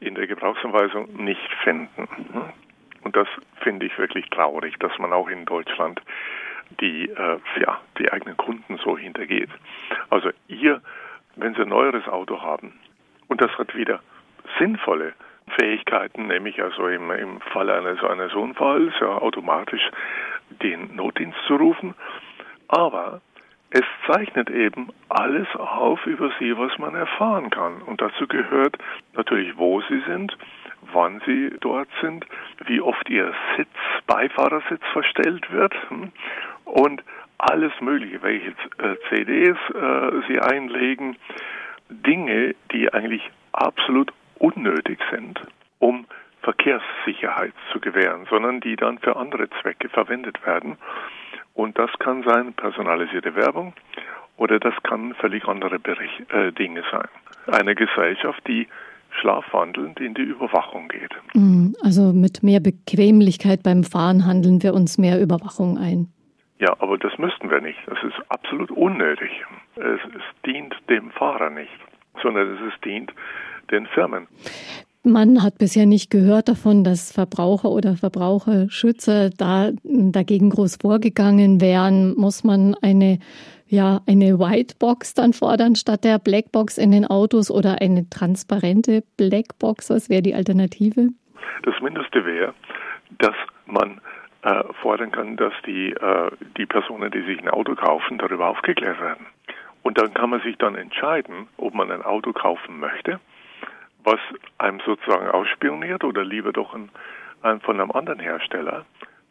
in 0.00 0.14
der 0.14 0.26
Gebrauchsanweisung 0.26 1.12
nicht 1.22 1.52
finden. 1.62 2.08
Und 3.02 3.16
das 3.16 3.28
finde 3.60 3.86
ich 3.86 3.98
wirklich 3.98 4.30
traurig, 4.30 4.78
dass 4.78 4.96
man 4.98 5.12
auch 5.12 5.28
in 5.28 5.44
Deutschland 5.44 6.00
die, 6.80 7.10
äh, 7.10 7.38
ja, 7.60 7.80
die 7.98 8.10
eigenen 8.10 8.36
Kunden 8.36 8.78
so 8.78 8.96
hintergeht. 8.96 9.50
Also 10.08 10.30
ihr, 10.48 10.80
wenn 11.36 11.54
Sie 11.54 11.62
ein 11.62 11.68
neueres 11.68 12.08
Auto 12.08 12.40
haben 12.40 12.78
und 13.28 13.42
das 13.42 13.50
hat 13.58 13.74
wieder 13.74 14.00
sinnvolle 14.58 15.12
Fähigkeiten, 15.58 16.28
nämlich 16.28 16.62
also 16.62 16.86
im, 16.86 17.10
im 17.10 17.40
Falle 17.40 17.74
eines, 17.74 18.02
eines 18.02 18.32
Unfalls 18.32 18.94
ja, 19.00 19.18
automatisch 19.18 19.90
den 20.62 20.96
Notdienst 20.96 21.38
zu 21.46 21.56
rufen, 21.56 21.94
aber 22.68 23.20
es 23.72 23.84
zeichnet 24.06 24.50
eben 24.50 24.88
alles 25.08 25.48
auf 25.56 26.04
über 26.06 26.30
sie, 26.38 26.56
was 26.58 26.76
man 26.78 26.94
erfahren 26.94 27.48
kann. 27.50 27.80
Und 27.82 28.00
dazu 28.02 28.26
gehört 28.26 28.76
natürlich, 29.14 29.56
wo 29.56 29.80
sie 29.82 30.00
sind, 30.06 30.36
wann 30.92 31.22
sie 31.24 31.50
dort 31.60 31.88
sind, 32.02 32.26
wie 32.66 32.80
oft 32.80 33.08
ihr 33.08 33.32
Sitz, 33.56 33.68
Beifahrersitz 34.06 34.82
verstellt 34.92 35.50
wird 35.50 35.74
hm, 35.88 36.12
und 36.64 37.02
alles 37.38 37.72
Mögliche, 37.80 38.22
welche 38.22 38.50
äh, 38.50 38.96
CDs 39.08 39.56
äh, 39.74 40.28
sie 40.28 40.38
einlegen, 40.38 41.16
Dinge, 41.88 42.54
die 42.72 42.92
eigentlich 42.92 43.28
absolut 43.52 44.12
unnötig 44.38 44.98
sind, 45.10 45.40
um 45.78 46.06
Verkehrssicherheit 46.42 47.54
zu 47.72 47.80
gewähren, 47.80 48.26
sondern 48.28 48.60
die 48.60 48.76
dann 48.76 48.98
für 48.98 49.16
andere 49.16 49.48
Zwecke 49.60 49.88
verwendet 49.88 50.44
werden. 50.44 50.76
Und 51.54 51.78
das 51.78 51.90
kann 51.98 52.22
sein 52.24 52.52
personalisierte 52.54 53.34
Werbung 53.34 53.74
oder 54.36 54.58
das 54.58 54.74
kann 54.82 55.14
völlig 55.14 55.46
andere 55.46 55.78
Bericht, 55.78 56.30
äh, 56.32 56.52
Dinge 56.52 56.82
sein. 56.90 57.08
Eine 57.46 57.74
Gesellschaft, 57.74 58.42
die 58.46 58.66
schlafwandelnd 59.20 60.00
in 60.00 60.14
die 60.14 60.22
Überwachung 60.22 60.88
geht. 60.88 61.10
Mm, 61.34 61.74
also 61.82 62.12
mit 62.12 62.42
mehr 62.42 62.60
Bequemlichkeit 62.60 63.62
beim 63.62 63.84
Fahren 63.84 64.26
handeln 64.26 64.62
wir 64.62 64.74
uns 64.74 64.96
mehr 64.98 65.20
Überwachung 65.20 65.78
ein. 65.78 66.08
Ja, 66.58 66.74
aber 66.78 66.96
das 66.96 67.18
müssten 67.18 67.50
wir 67.50 67.60
nicht. 67.60 67.78
Das 67.86 67.98
ist 68.04 68.14
absolut 68.30 68.70
unnötig. 68.70 69.30
Es, 69.76 70.00
es 70.14 70.22
dient 70.46 70.74
dem 70.88 71.10
Fahrer 71.10 71.50
nicht, 71.50 71.72
sondern 72.22 72.56
es 72.68 72.80
dient 72.82 73.12
den 73.70 73.86
Firmen. 73.86 74.28
Man 75.04 75.42
hat 75.42 75.58
bisher 75.58 75.84
nicht 75.84 76.10
gehört 76.10 76.48
davon, 76.48 76.84
dass 76.84 77.10
Verbraucher 77.10 77.70
oder 77.70 77.96
Verbraucherschützer 77.96 79.30
da 79.30 79.70
dagegen 79.82 80.50
groß 80.50 80.78
vorgegangen 80.80 81.60
wären. 81.60 82.14
Muss 82.14 82.44
man 82.44 82.76
eine, 82.82 83.18
ja, 83.66 84.00
eine 84.06 84.38
Whitebox 84.38 85.14
dann 85.14 85.32
fordern 85.32 85.74
statt 85.74 86.04
der 86.04 86.20
Blackbox 86.20 86.78
in 86.78 86.92
den 86.92 87.04
Autos 87.04 87.50
oder 87.50 87.80
eine 87.80 88.08
transparente 88.10 89.02
Blackbox? 89.16 89.90
Was 89.90 90.08
wäre 90.08 90.22
die 90.22 90.36
Alternative? 90.36 91.08
Das 91.64 91.74
Mindeste 91.82 92.24
wäre, 92.24 92.54
dass 93.18 93.34
man 93.66 94.00
äh, 94.42 94.62
fordern 94.82 95.10
kann, 95.10 95.36
dass 95.36 95.52
die, 95.66 95.90
äh, 95.90 96.30
die 96.56 96.66
Personen, 96.66 97.10
die 97.10 97.22
sich 97.22 97.40
ein 97.40 97.48
Auto 97.48 97.74
kaufen, 97.74 98.18
darüber 98.18 98.46
aufgeklärt 98.46 99.00
werden. 99.00 99.26
Und 99.82 99.98
dann 99.98 100.14
kann 100.14 100.30
man 100.30 100.40
sich 100.42 100.56
dann 100.58 100.76
entscheiden, 100.76 101.48
ob 101.56 101.74
man 101.74 101.90
ein 101.90 102.02
Auto 102.02 102.32
kaufen 102.32 102.78
möchte 102.78 103.18
was 104.04 104.20
einem 104.58 104.80
sozusagen 104.84 105.28
ausspioniert 105.28 106.04
oder 106.04 106.24
lieber 106.24 106.52
doch 106.52 106.74
ein, 106.74 106.90
ein 107.42 107.60
von 107.60 107.80
einem 107.80 107.90
anderen 107.92 108.20
Hersteller, 108.20 108.84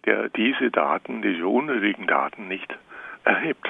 der 0.06 0.30
diese 0.30 0.72
Daten, 0.72 1.22
diese 1.22 1.48
unnötigen 1.48 2.08
Daten 2.08 2.48
nicht 2.48 2.76
erhebt. 3.24 3.68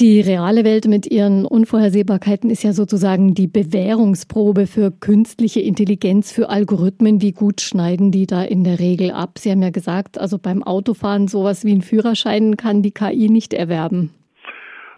Die 0.00 0.20
reale 0.20 0.64
Welt 0.64 0.88
mit 0.88 1.06
ihren 1.06 1.44
Unvorhersehbarkeiten 1.44 2.50
ist 2.50 2.64
ja 2.64 2.72
sozusagen 2.72 3.34
die 3.34 3.46
Bewährungsprobe 3.46 4.66
für 4.66 4.90
künstliche 4.90 5.60
Intelligenz, 5.60 6.32
für 6.32 6.48
Algorithmen. 6.48 7.20
Wie 7.20 7.32
gut 7.32 7.60
schneiden 7.60 8.10
die 8.10 8.26
da 8.26 8.42
in 8.42 8.64
der 8.64 8.80
Regel 8.80 9.12
ab? 9.12 9.38
Sie 9.38 9.50
haben 9.50 9.62
ja 9.62 9.70
gesagt, 9.70 10.18
also 10.18 10.38
beim 10.38 10.62
Autofahren 10.62 11.28
sowas 11.28 11.64
wie 11.64 11.74
ein 11.74 11.82
Führerschein 11.82 12.56
kann 12.56 12.82
die 12.82 12.90
KI 12.90 13.28
nicht 13.28 13.52
erwerben. 13.52 14.10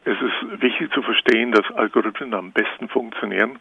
Es 0.05 0.17
ist 0.21 0.63
wichtig 0.63 0.91
zu 0.93 1.03
verstehen, 1.03 1.53
dass 1.53 1.65
Algorithmen 1.75 2.33
am 2.33 2.53
besten 2.53 2.89
funktionieren, 2.89 3.59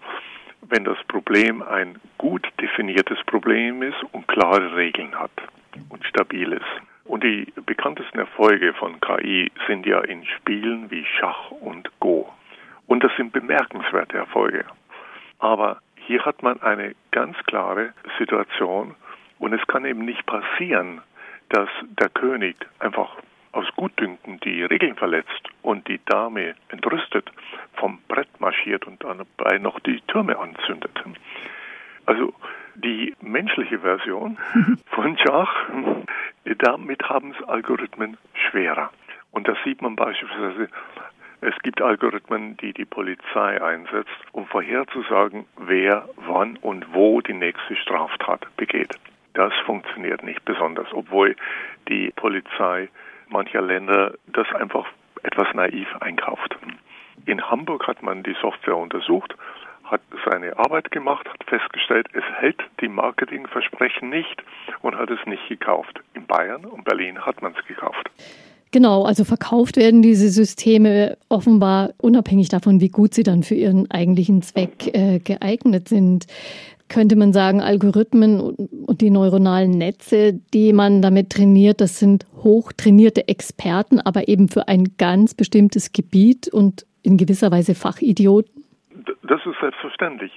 wenn 0.69 0.83
das 0.83 0.97
Problem 1.07 1.61
ein 1.61 1.99
gut 2.17 2.47
definiertes 2.59 3.17
Problem 3.25 3.81
ist 3.83 4.01
und 4.11 4.27
klare 4.27 4.75
Regeln 4.75 5.13
hat 5.15 5.31
und 5.89 6.05
stabil 6.05 6.53
ist. 6.53 6.81
Und 7.05 7.23
die 7.23 7.51
bekanntesten 7.65 8.19
Erfolge 8.19 8.73
von 8.73 8.99
KI 9.01 9.51
sind 9.67 9.85
ja 9.85 9.99
in 10.01 10.25
Spielen 10.25 10.89
wie 10.89 11.05
Schach 11.05 11.51
und 11.51 11.89
Go. 11.99 12.31
Und 12.87 13.03
das 13.03 13.11
sind 13.17 13.33
bemerkenswerte 13.33 14.17
Erfolge. 14.17 14.65
Aber 15.39 15.81
hier 15.95 16.23
hat 16.25 16.43
man 16.43 16.61
eine 16.61 16.95
ganz 17.11 17.37
klare 17.45 17.93
Situation 18.17 18.95
und 19.39 19.53
es 19.53 19.65
kann 19.67 19.85
eben 19.85 20.05
nicht 20.05 20.25
passieren, 20.25 21.01
dass 21.49 21.69
der 21.99 22.09
König 22.09 22.55
einfach 22.79 23.17
aus 23.53 23.67
Gutdünken 23.75 24.39
die 24.41 24.63
Regeln 24.63 24.95
verletzt 24.95 25.49
und 25.61 25.87
die 25.87 25.99
Dame 26.05 26.55
entrüstet 26.69 27.31
vom 27.75 27.99
Brett 28.07 28.39
marschiert 28.39 28.85
und 28.85 29.03
dabei 29.03 29.57
noch 29.59 29.79
die 29.79 30.01
Türme 30.01 30.37
anzündet. 30.37 30.91
Also 32.05 32.33
die 32.75 33.15
menschliche 33.21 33.79
Version 33.79 34.37
von 34.87 35.17
Schach, 35.17 35.69
damit 36.45 37.03
haben 37.07 37.33
es 37.37 37.47
Algorithmen 37.47 38.17
schwerer. 38.33 38.91
Und 39.31 39.47
das 39.47 39.57
sieht 39.63 39.81
man 39.81 39.95
beispielsweise, 39.95 40.69
es 41.41 41.57
gibt 41.61 41.81
Algorithmen, 41.81 42.57
die 42.57 42.73
die 42.73 42.85
Polizei 42.85 43.61
einsetzt, 43.61 44.09
um 44.31 44.45
vorherzusagen, 44.47 45.45
wer, 45.57 46.07
wann 46.15 46.57
und 46.57 46.93
wo 46.93 47.21
die 47.21 47.33
nächste 47.33 47.75
Straftat 47.75 48.47
begeht. 48.55 48.95
Das 49.33 49.53
funktioniert 49.65 50.23
nicht 50.23 50.45
besonders, 50.45 50.87
obwohl 50.93 51.35
die 51.89 52.11
Polizei 52.15 52.89
mancher 53.29 53.61
Länder 53.61 54.13
das 54.27 54.47
einfach 54.53 54.85
etwas 55.23 55.47
naiv 55.53 55.87
einkauft. 55.99 56.55
In 57.25 57.41
Hamburg 57.49 57.87
hat 57.87 58.03
man 58.03 58.23
die 58.23 58.35
Software 58.41 58.77
untersucht, 58.77 59.35
hat 59.83 60.01
seine 60.29 60.57
Arbeit 60.57 60.91
gemacht, 60.91 61.27
hat 61.29 61.43
festgestellt, 61.45 62.07
es 62.13 62.23
hält 62.39 62.61
die 62.81 62.87
Marketingversprechen 62.87 64.09
nicht 64.09 64.43
und 64.81 64.97
hat 64.97 65.09
es 65.09 65.19
nicht 65.25 65.47
gekauft. 65.47 66.01
In 66.13 66.25
Bayern 66.25 66.65
und 66.65 66.83
Berlin 66.83 67.19
hat 67.19 67.41
man 67.41 67.53
es 67.57 67.65
gekauft. 67.67 68.09
Genau, 68.71 69.03
also 69.03 69.23
verkauft 69.23 69.77
werden 69.77 70.01
diese 70.01 70.29
Systeme 70.29 71.15
offenbar 71.29 71.91
unabhängig 71.99 72.49
davon, 72.49 72.81
wie 72.81 72.89
gut 72.89 73.13
sie 73.13 73.21
dann 73.21 73.43
für 73.43 73.53
ihren 73.53 73.89
eigentlichen 73.91 74.41
Zweck 74.41 74.87
äh, 74.95 75.19
geeignet 75.19 75.87
sind 75.87 76.25
könnte 76.93 77.15
man 77.15 77.33
sagen, 77.33 77.59
Algorithmen 77.59 78.39
und 78.39 79.01
die 79.01 79.09
neuronalen 79.09 79.71
Netze, 79.71 80.33
die 80.53 80.71
man 80.73 81.01
damit 81.01 81.31
trainiert, 81.31 81.81
das 81.81 81.99
sind 81.99 82.25
hochtrainierte 82.37 83.27
Experten, 83.27 83.99
aber 83.99 84.27
eben 84.27 84.47
für 84.47 84.67
ein 84.67 84.95
ganz 84.97 85.33
bestimmtes 85.33 85.91
Gebiet 85.91 86.47
und 86.47 86.85
in 87.01 87.17
gewisser 87.17 87.51
Weise 87.51 87.73
Fachidioten? 87.75 88.63
Das 89.23 89.45
ist 89.45 89.59
selbstverständlich. 89.59 90.31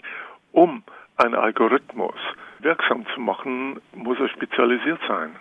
Um 0.53 0.83
einen 1.17 1.35
Algorithmus 1.35 2.15
wirksam 2.61 3.05
zu 3.15 3.21
machen, 3.21 3.79
muss 3.95 4.19
er 4.19 4.29
spezialisiert 4.31 5.01
sein. 5.07 5.37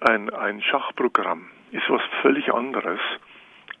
Ein, 0.00 0.30
ein 0.30 0.60
Schachprogramm 0.62 1.46
ist 1.72 1.88
was 1.88 2.02
völlig 2.22 2.52
anderes 2.52 3.00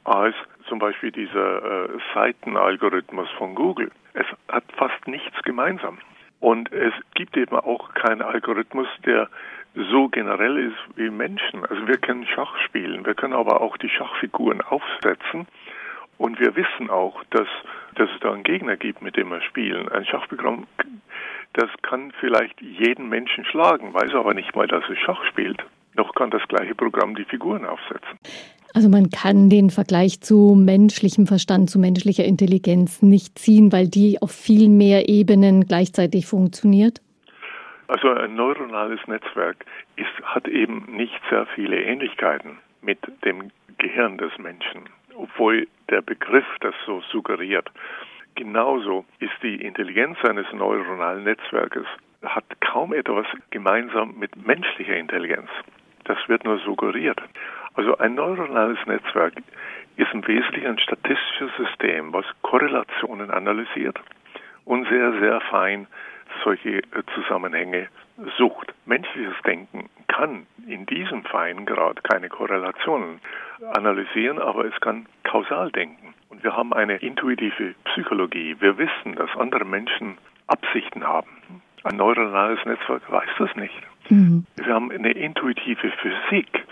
als 0.04 0.34
zum 0.68 0.78
Beispiel 0.78 1.12
dieser 1.12 1.62
äh, 1.62 1.88
Seitenalgorithmus 2.14 3.28
von 3.36 3.54
Google. 3.54 3.90
Es 4.14 4.26
hat 4.48 4.64
fast 4.76 5.06
nichts 5.06 5.42
gemeinsam. 5.42 5.98
Und 6.40 6.72
es 6.72 6.94
gibt 7.14 7.36
eben 7.36 7.56
auch 7.56 7.94
keinen 7.94 8.22
Algorithmus, 8.22 8.86
der 9.04 9.28
so 9.74 10.08
generell 10.08 10.58
ist 10.58 10.96
wie 10.96 11.10
Menschen. 11.10 11.64
Also 11.64 11.86
wir 11.86 11.98
können 11.98 12.26
Schach 12.26 12.56
spielen, 12.64 13.04
wir 13.04 13.14
können 13.14 13.34
aber 13.34 13.60
auch 13.60 13.76
die 13.76 13.88
Schachfiguren 13.88 14.60
aufsetzen 14.60 15.46
und 16.16 16.40
wir 16.40 16.56
wissen 16.56 16.90
auch, 16.90 17.22
dass, 17.30 17.48
dass 17.94 18.10
es 18.10 18.20
da 18.20 18.32
einen 18.32 18.42
Gegner 18.42 18.76
gibt, 18.76 19.02
mit 19.02 19.16
dem 19.16 19.30
wir 19.30 19.40
spielen. 19.42 19.88
Ein 19.88 20.04
Schachprogramm, 20.04 20.66
das 21.52 21.70
kann 21.82 22.12
vielleicht 22.18 22.60
jeden 22.60 23.08
Menschen 23.08 23.44
schlagen, 23.44 23.94
weiß 23.94 24.14
aber 24.14 24.34
nicht 24.34 24.54
mal, 24.54 24.66
dass 24.66 24.84
es 24.88 24.98
Schach 24.98 25.24
spielt. 25.26 25.64
Noch 25.94 26.14
kann 26.14 26.30
das 26.30 26.46
gleiche 26.48 26.74
Programm 26.74 27.14
die 27.14 27.24
Figuren 27.24 27.64
aufsetzen. 27.64 28.18
Also 28.74 28.88
man 28.88 29.10
kann 29.10 29.48
den 29.48 29.70
Vergleich 29.70 30.20
zu 30.20 30.54
menschlichem 30.54 31.26
Verstand, 31.26 31.70
zu 31.70 31.78
menschlicher 31.78 32.24
Intelligenz 32.24 33.02
nicht 33.02 33.38
ziehen, 33.38 33.72
weil 33.72 33.88
die 33.88 34.20
auf 34.20 34.30
viel 34.30 34.68
mehr 34.68 35.08
Ebenen 35.08 35.66
gleichzeitig 35.66 36.26
funktioniert? 36.26 37.00
Also 37.88 38.10
ein 38.10 38.34
neuronales 38.34 39.00
Netzwerk 39.06 39.64
ist, 39.96 40.06
hat 40.22 40.46
eben 40.46 40.84
nicht 40.94 41.18
sehr 41.30 41.46
viele 41.54 41.82
Ähnlichkeiten 41.82 42.58
mit 42.82 42.98
dem 43.24 43.50
Gehirn 43.78 44.18
des 44.18 44.36
Menschen, 44.38 44.82
obwohl 45.16 45.66
der 45.88 46.02
Begriff 46.02 46.46
das 46.60 46.74
so 46.84 47.02
suggeriert. 47.10 47.70
Genauso 48.34 49.06
ist 49.18 49.32
die 49.42 49.56
Intelligenz 49.56 50.18
eines 50.22 50.46
neuronalen 50.52 51.24
Netzwerkes 51.24 51.86
hat 52.22 52.44
kaum 52.60 52.92
etwas 52.92 53.26
gemeinsam 53.50 54.14
mit 54.18 54.36
menschlicher 54.46 54.96
Intelligenz. 54.96 55.48
Das 56.04 56.18
wird 56.28 56.44
nur 56.44 56.58
suggeriert. 56.60 57.20
Also 57.78 57.96
ein 57.98 58.16
neuronales 58.16 58.78
Netzwerk 58.86 59.34
ist 59.96 60.12
im 60.12 60.26
Wesentlichen 60.26 60.66
ein 60.66 60.78
statistisches 60.80 61.52
System, 61.56 62.12
was 62.12 62.24
Korrelationen 62.42 63.30
analysiert 63.30 63.96
und 64.64 64.88
sehr, 64.88 65.12
sehr 65.20 65.40
fein 65.42 65.86
solche 66.42 66.78
äh, 66.78 66.82
Zusammenhänge 67.14 67.86
sucht. 68.36 68.74
Menschliches 68.84 69.36
Denken 69.46 69.88
kann 70.08 70.48
in 70.66 70.86
diesem 70.86 71.22
feinen 71.22 71.66
Grad 71.66 72.02
keine 72.02 72.28
Korrelationen 72.28 73.20
analysieren, 73.74 74.40
aber 74.40 74.64
es 74.64 74.80
kann 74.80 75.06
kausal 75.22 75.70
denken. 75.70 76.14
Und 76.30 76.42
wir 76.42 76.56
haben 76.56 76.72
eine 76.72 76.96
intuitive 76.96 77.76
Psychologie. 77.84 78.56
Wir 78.58 78.76
wissen, 78.76 79.14
dass 79.14 79.30
andere 79.36 79.64
Menschen 79.64 80.18
Absichten 80.48 81.06
haben. 81.06 81.62
Ein 81.84 81.96
neuronales 81.96 82.58
Netzwerk 82.64 83.02
weiß 83.08 83.30
das 83.38 83.54
nicht. 83.54 83.80
Mhm. 84.08 84.46
Wir 84.56 84.74
haben 84.74 84.90
eine 84.90 85.12
intuitive 85.12 85.92
Physik. 85.92 86.66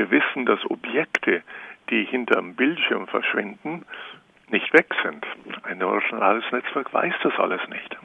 Wir 0.00 0.10
wissen, 0.10 0.46
dass 0.46 0.58
Objekte, 0.70 1.42
die 1.90 2.06
hinterm 2.06 2.54
Bildschirm 2.54 3.06
verschwinden, 3.06 3.84
nicht 4.50 4.72
weg 4.72 4.86
sind. 5.04 5.26
Ein 5.62 5.76
neuronales 5.76 6.42
Netzwerk 6.50 6.90
weiß 6.94 7.12
das 7.22 7.34
alles 7.36 7.60
nicht. 7.68 7.98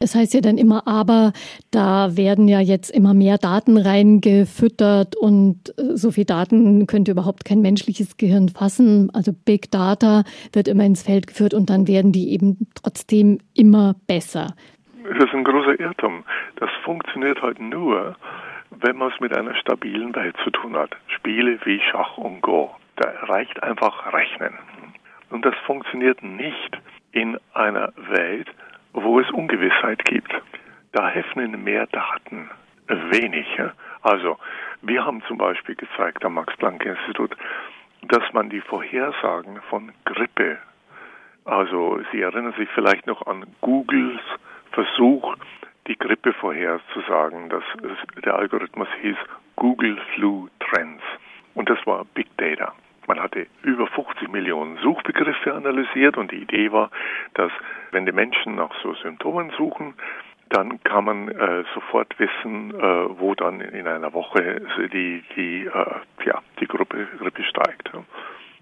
Es 0.00 0.14
heißt 0.14 0.32
ja 0.32 0.40
dann 0.40 0.56
immer, 0.56 0.88
aber 0.88 1.34
da 1.70 2.16
werden 2.16 2.48
ja 2.48 2.60
jetzt 2.60 2.88
immer 2.88 3.12
mehr 3.12 3.36
Daten 3.36 3.76
reingefüttert 3.76 5.14
und 5.14 5.74
äh, 5.76 5.94
so 5.94 6.10
viel 6.10 6.24
Daten 6.24 6.86
könnte 6.86 7.10
überhaupt 7.10 7.44
kein 7.44 7.60
menschliches 7.60 8.16
Gehirn 8.16 8.48
fassen. 8.48 9.10
Also 9.12 9.32
Big 9.34 9.70
Data 9.70 10.24
wird 10.54 10.68
immer 10.68 10.86
ins 10.86 11.02
Feld 11.02 11.26
geführt 11.26 11.52
und 11.52 11.68
dann 11.68 11.86
werden 11.86 12.12
die 12.12 12.32
eben 12.32 12.66
trotzdem 12.74 13.40
immer 13.52 13.94
besser. 14.06 14.54
Das 15.04 15.22
ist 15.22 15.34
ein 15.34 15.44
großer 15.44 15.78
Irrtum. 15.78 16.24
Das 16.56 16.70
funktioniert 16.82 17.42
heute 17.42 17.62
nur, 17.62 18.16
wenn 18.80 18.96
man 18.96 19.12
es 19.12 19.20
mit 19.20 19.36
einer 19.36 19.54
stabilen 19.56 20.14
Welt 20.14 20.36
zu 20.44 20.50
tun 20.50 20.76
hat. 20.76 20.96
Spiele 21.08 21.58
wie 21.64 21.80
Schach 21.90 22.16
und 22.16 22.40
Go. 22.40 22.74
Da 22.96 23.10
reicht 23.22 23.62
einfach 23.62 24.12
Rechnen. 24.12 24.54
Und 25.30 25.44
das 25.44 25.54
funktioniert 25.66 26.22
nicht 26.22 26.78
in 27.12 27.38
einer 27.54 27.92
Welt, 27.96 28.48
wo 28.92 29.20
es 29.20 29.30
Ungewissheit 29.30 30.04
gibt. 30.04 30.32
Da 30.92 31.08
helfen 31.08 31.62
mehr 31.62 31.86
Daten 31.86 32.50
wenig. 32.88 33.46
Also, 34.02 34.38
wir 34.82 35.04
haben 35.04 35.22
zum 35.28 35.38
Beispiel 35.38 35.76
gezeigt 35.76 36.24
am 36.24 36.34
Max-Planck-Institut, 36.34 37.36
dass 38.02 38.32
man 38.32 38.50
die 38.50 38.60
Vorhersagen 38.60 39.60
von 39.68 39.92
Grippe, 40.04 40.58
also 41.44 42.00
Sie 42.12 42.20
erinnern 42.20 42.54
sich 42.58 42.68
vielleicht 42.74 43.06
noch 43.06 43.26
an 43.26 43.46
Googles 43.60 44.20
Versuch, 44.72 45.36
die 45.90 45.98
Grippe 45.98 46.32
vorherzusagen. 46.32 47.48
Das 47.48 47.64
ist, 47.82 48.24
der 48.24 48.36
Algorithmus 48.36 48.88
hieß 49.02 49.16
Google 49.56 49.98
Flu 50.14 50.48
Trends. 50.60 51.02
Und 51.54 51.68
das 51.68 51.84
war 51.84 52.06
Big 52.14 52.28
Data. 52.36 52.72
Man 53.08 53.20
hatte 53.20 53.48
über 53.62 53.88
50 53.88 54.30
Millionen 54.30 54.78
Suchbegriffe 54.78 55.52
analysiert 55.52 56.16
und 56.16 56.30
die 56.30 56.42
Idee 56.42 56.70
war, 56.70 56.90
dass 57.34 57.50
wenn 57.90 58.06
die 58.06 58.12
Menschen 58.12 58.54
nach 58.54 58.70
so 58.84 58.94
Symptomen 58.94 59.50
suchen, 59.58 59.94
dann 60.50 60.82
kann 60.84 61.04
man 61.04 61.28
äh, 61.28 61.64
sofort 61.74 62.16
wissen, 62.20 62.72
äh, 62.72 63.18
wo 63.18 63.34
dann 63.34 63.60
in 63.60 63.88
einer 63.88 64.12
Woche 64.12 64.62
die, 64.92 65.24
die, 65.34 65.66
äh, 65.66 66.24
ja, 66.24 66.40
die 66.60 66.66
Gruppe, 66.66 67.08
Grippe 67.18 67.42
steigt. 67.42 67.90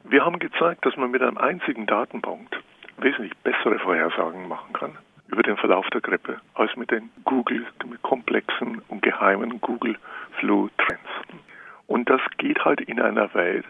Wir 0.04 0.24
haben 0.24 0.38
gezeigt, 0.38 0.86
dass 0.86 0.96
man 0.96 1.10
mit 1.10 1.20
einem 1.20 1.36
einzigen 1.36 1.84
Datenpunkt 1.84 2.58
wesentlich 2.96 3.36
bessere 3.38 3.78
Vorhersagen 3.78 4.48
machen 4.48 4.72
kann 4.72 4.96
über 5.28 5.42
den 5.42 5.56
Verlauf 5.56 5.88
der 5.90 6.00
Grippe 6.00 6.40
als 6.54 6.74
mit 6.76 6.90
den 6.90 7.10
Google, 7.24 7.66
mit 7.88 8.02
komplexen 8.02 8.82
und 8.88 9.02
geheimen 9.02 9.60
Google 9.60 9.96
Flu 10.38 10.68
Trends. 10.78 11.10
Und 11.86 12.10
das 12.10 12.20
geht 12.36 12.64
halt 12.64 12.80
in 12.82 13.00
einer 13.00 13.32
Welt, 13.34 13.64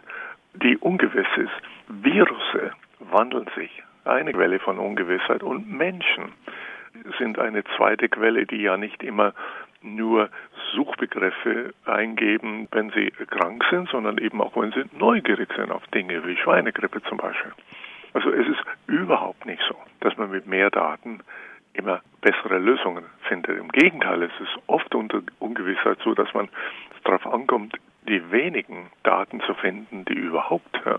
die 0.55 0.77
ungewiss 0.77 1.27
ist. 1.37 1.53
Virusse 1.89 2.73
wandeln 2.99 3.49
sich, 3.57 3.83
eine 4.05 4.33
Quelle 4.33 4.59
von 4.59 4.79
Ungewissheit 4.79 5.43
und 5.43 5.71
Menschen 5.71 6.33
sind 7.19 7.39
eine 7.39 7.63
zweite 7.77 8.09
Quelle, 8.09 8.47
die 8.47 8.63
ja 8.63 8.77
nicht 8.77 9.03
immer 9.03 9.35
nur 9.83 10.29
Suchbegriffe 10.75 11.73
eingeben, 11.85 12.67
wenn 12.73 12.91
sie 12.91 13.11
krank 13.11 13.65
sind, 13.71 13.89
sondern 13.91 14.19
eben 14.19 14.41
auch, 14.41 14.57
wenn 14.57 14.73
sie 14.73 14.85
neugierig 14.99 15.49
sind 15.55 15.71
auf 15.71 15.87
Dinge 15.89 16.27
wie 16.27 16.37
Schweinegrippe 16.37 17.03
zum 17.05 17.19
Beispiel. 17.19 17.53
Also 18.15 18.31
es 18.31 18.49
ist 18.49 18.63
überhaupt 18.87 19.47
nicht 19.47 19.63
so, 19.69 19.77
dass 20.01 20.17
man 20.17 20.31
mit 20.31 20.47
mehr 20.47 20.71
Daten 20.71 21.21
immer 21.79 22.01
bessere 22.21 22.59
Lösungen 22.59 23.05
findet. 23.29 23.59
Im 23.59 23.69
Gegenteil, 23.69 24.23
es 24.23 24.33
ist 24.41 24.63
oft 24.67 24.95
unter 24.95 25.23
Ungewissheit 25.39 25.99
so, 26.05 26.15
dass 26.15 26.33
man 26.35 26.49
darauf 27.05 27.27
ankommt, 27.27 27.75
die 28.09 28.23
wenigen 28.31 28.91
Daten 29.03 29.41
zu 29.47 29.55
finden, 29.55 30.05
die 30.07 30.15
überhaupt 30.15 30.81
ja, 30.85 30.99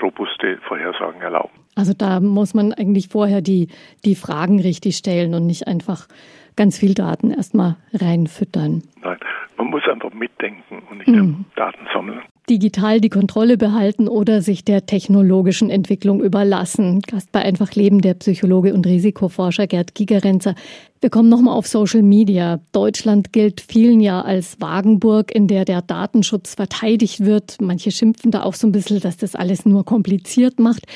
robuste 0.00 0.58
Vorhersagen 0.68 1.20
erlauben. 1.20 1.52
Also 1.76 1.94
da 1.96 2.20
muss 2.20 2.54
man 2.54 2.72
eigentlich 2.72 3.08
vorher 3.08 3.40
die, 3.40 3.68
die 4.04 4.14
Fragen 4.14 4.60
richtig 4.60 4.96
stellen 4.96 5.34
und 5.34 5.46
nicht 5.46 5.68
einfach 5.68 6.08
ganz 6.56 6.78
viel 6.78 6.94
Daten 6.94 7.30
erstmal 7.30 7.76
reinfüttern. 7.94 8.82
Nein, 9.02 9.18
man 9.56 9.68
muss 9.68 9.86
einfach 9.88 10.12
mitdenken 10.12 10.82
und 10.90 10.98
nicht 10.98 11.08
mhm. 11.08 11.44
Daten 11.56 11.86
sammeln 11.92 12.22
digital 12.50 13.00
die 13.00 13.08
Kontrolle 13.08 13.56
behalten 13.56 14.08
oder 14.08 14.42
sich 14.42 14.64
der 14.64 14.84
technologischen 14.84 15.70
Entwicklung 15.70 16.20
überlassen. 16.20 17.00
Gast 17.00 17.30
bei 17.30 17.42
Einfach 17.42 17.74
Leben 17.74 18.00
der 18.00 18.14
Psychologe 18.14 18.74
und 18.74 18.86
Risikoforscher 18.86 19.68
Gerd 19.68 19.94
Gigerenzer. 19.94 20.56
Wir 21.00 21.10
kommen 21.10 21.28
nochmal 21.28 21.56
auf 21.56 21.68
Social 21.68 22.02
Media. 22.02 22.60
Deutschland 22.72 23.32
gilt 23.32 23.60
vielen 23.60 24.00
ja 24.00 24.20
als 24.20 24.60
Wagenburg, 24.60 25.32
in 25.32 25.46
der 25.46 25.64
der 25.64 25.80
Datenschutz 25.80 26.56
verteidigt 26.56 27.24
wird. 27.24 27.58
Manche 27.60 27.92
schimpfen 27.92 28.32
da 28.32 28.42
auch 28.42 28.54
so 28.54 28.66
ein 28.66 28.72
bisschen, 28.72 29.00
dass 29.00 29.16
das 29.16 29.36
alles 29.36 29.64
nur 29.64 29.84
kompliziert 29.84 30.58
macht. 30.58 30.86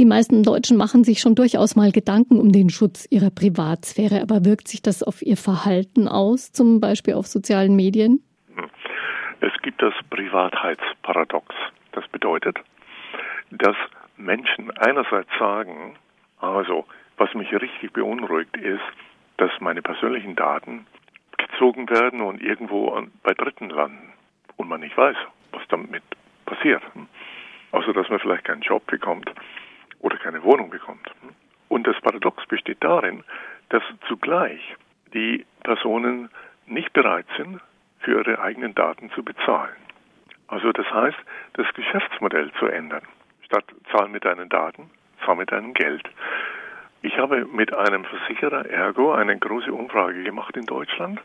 Die 0.00 0.04
meisten 0.04 0.42
Deutschen 0.42 0.76
machen 0.76 1.04
sich 1.04 1.20
schon 1.20 1.36
durchaus 1.36 1.76
mal 1.76 1.92
Gedanken 1.92 2.40
um 2.40 2.50
den 2.50 2.68
Schutz 2.68 3.06
ihrer 3.10 3.30
Privatsphäre. 3.30 4.22
Aber 4.22 4.44
wirkt 4.44 4.66
sich 4.66 4.82
das 4.82 5.02
auf 5.04 5.22
ihr 5.22 5.36
Verhalten 5.36 6.08
aus, 6.08 6.50
zum 6.50 6.80
Beispiel 6.80 7.14
auf 7.14 7.28
sozialen 7.28 7.76
Medien? 7.76 8.20
Es 9.42 9.52
gibt 9.62 9.80
das 9.80 9.94
Privatheitsparadox. 10.10 11.54
Das 11.92 12.06
bedeutet, 12.08 12.58
dass 13.50 13.76
Menschen 14.18 14.70
einerseits 14.76 15.30
sagen, 15.38 15.96
also 16.40 16.86
was 17.16 17.32
mich 17.34 17.50
richtig 17.52 17.92
beunruhigt 17.92 18.54
ist, 18.58 18.82
dass 19.38 19.50
meine 19.60 19.80
persönlichen 19.80 20.36
Daten 20.36 20.86
gezogen 21.38 21.88
werden 21.88 22.20
und 22.20 22.42
irgendwo 22.42 23.02
bei 23.22 23.32
Dritten 23.32 23.70
landen 23.70 24.12
und 24.56 24.68
man 24.68 24.80
nicht 24.80 24.96
weiß, 24.96 25.16
was 25.52 25.62
damit 25.68 26.02
passiert. 26.44 26.82
Also 27.72 27.92
dass 27.92 28.10
man 28.10 28.20
vielleicht 28.20 28.44
keinen 28.44 28.60
Job 28.60 28.86
bekommt 28.86 29.32
oder 30.00 30.18
keine 30.18 30.42
Wohnung 30.42 30.68
bekommt. 30.68 31.10
Und 31.68 31.86
das 31.86 31.98
Paradox 32.02 32.44
besteht 32.46 32.84
darin, 32.84 33.24
dass 33.70 33.82
zugleich 34.06 34.60
die 35.14 35.46
Personen 35.62 36.28
nicht 36.66 36.92
bereit 36.92 37.26
sind, 37.38 37.60
für 38.00 38.18
ihre 38.18 38.40
eigenen 38.40 38.74
Daten 38.74 39.10
zu 39.10 39.22
bezahlen. 39.22 39.76
Also 40.48 40.72
das 40.72 40.90
heißt, 40.92 41.18
das 41.54 41.66
Geschäftsmodell 41.74 42.50
zu 42.58 42.66
ändern. 42.66 43.02
Statt 43.44 43.64
zahl 43.92 44.08
mit 44.08 44.24
deinen 44.24 44.48
Daten, 44.48 44.90
zahl 45.24 45.36
mit 45.36 45.52
deinem 45.52 45.74
Geld. 45.74 46.08
Ich 47.02 47.16
habe 47.18 47.46
mit 47.46 47.72
einem 47.72 48.04
Versicherer 48.04 48.66
Ergo 48.66 49.12
eine 49.12 49.38
große 49.38 49.72
Umfrage 49.72 50.22
gemacht 50.22 50.56
in 50.56 50.66
Deutschland 50.66 51.20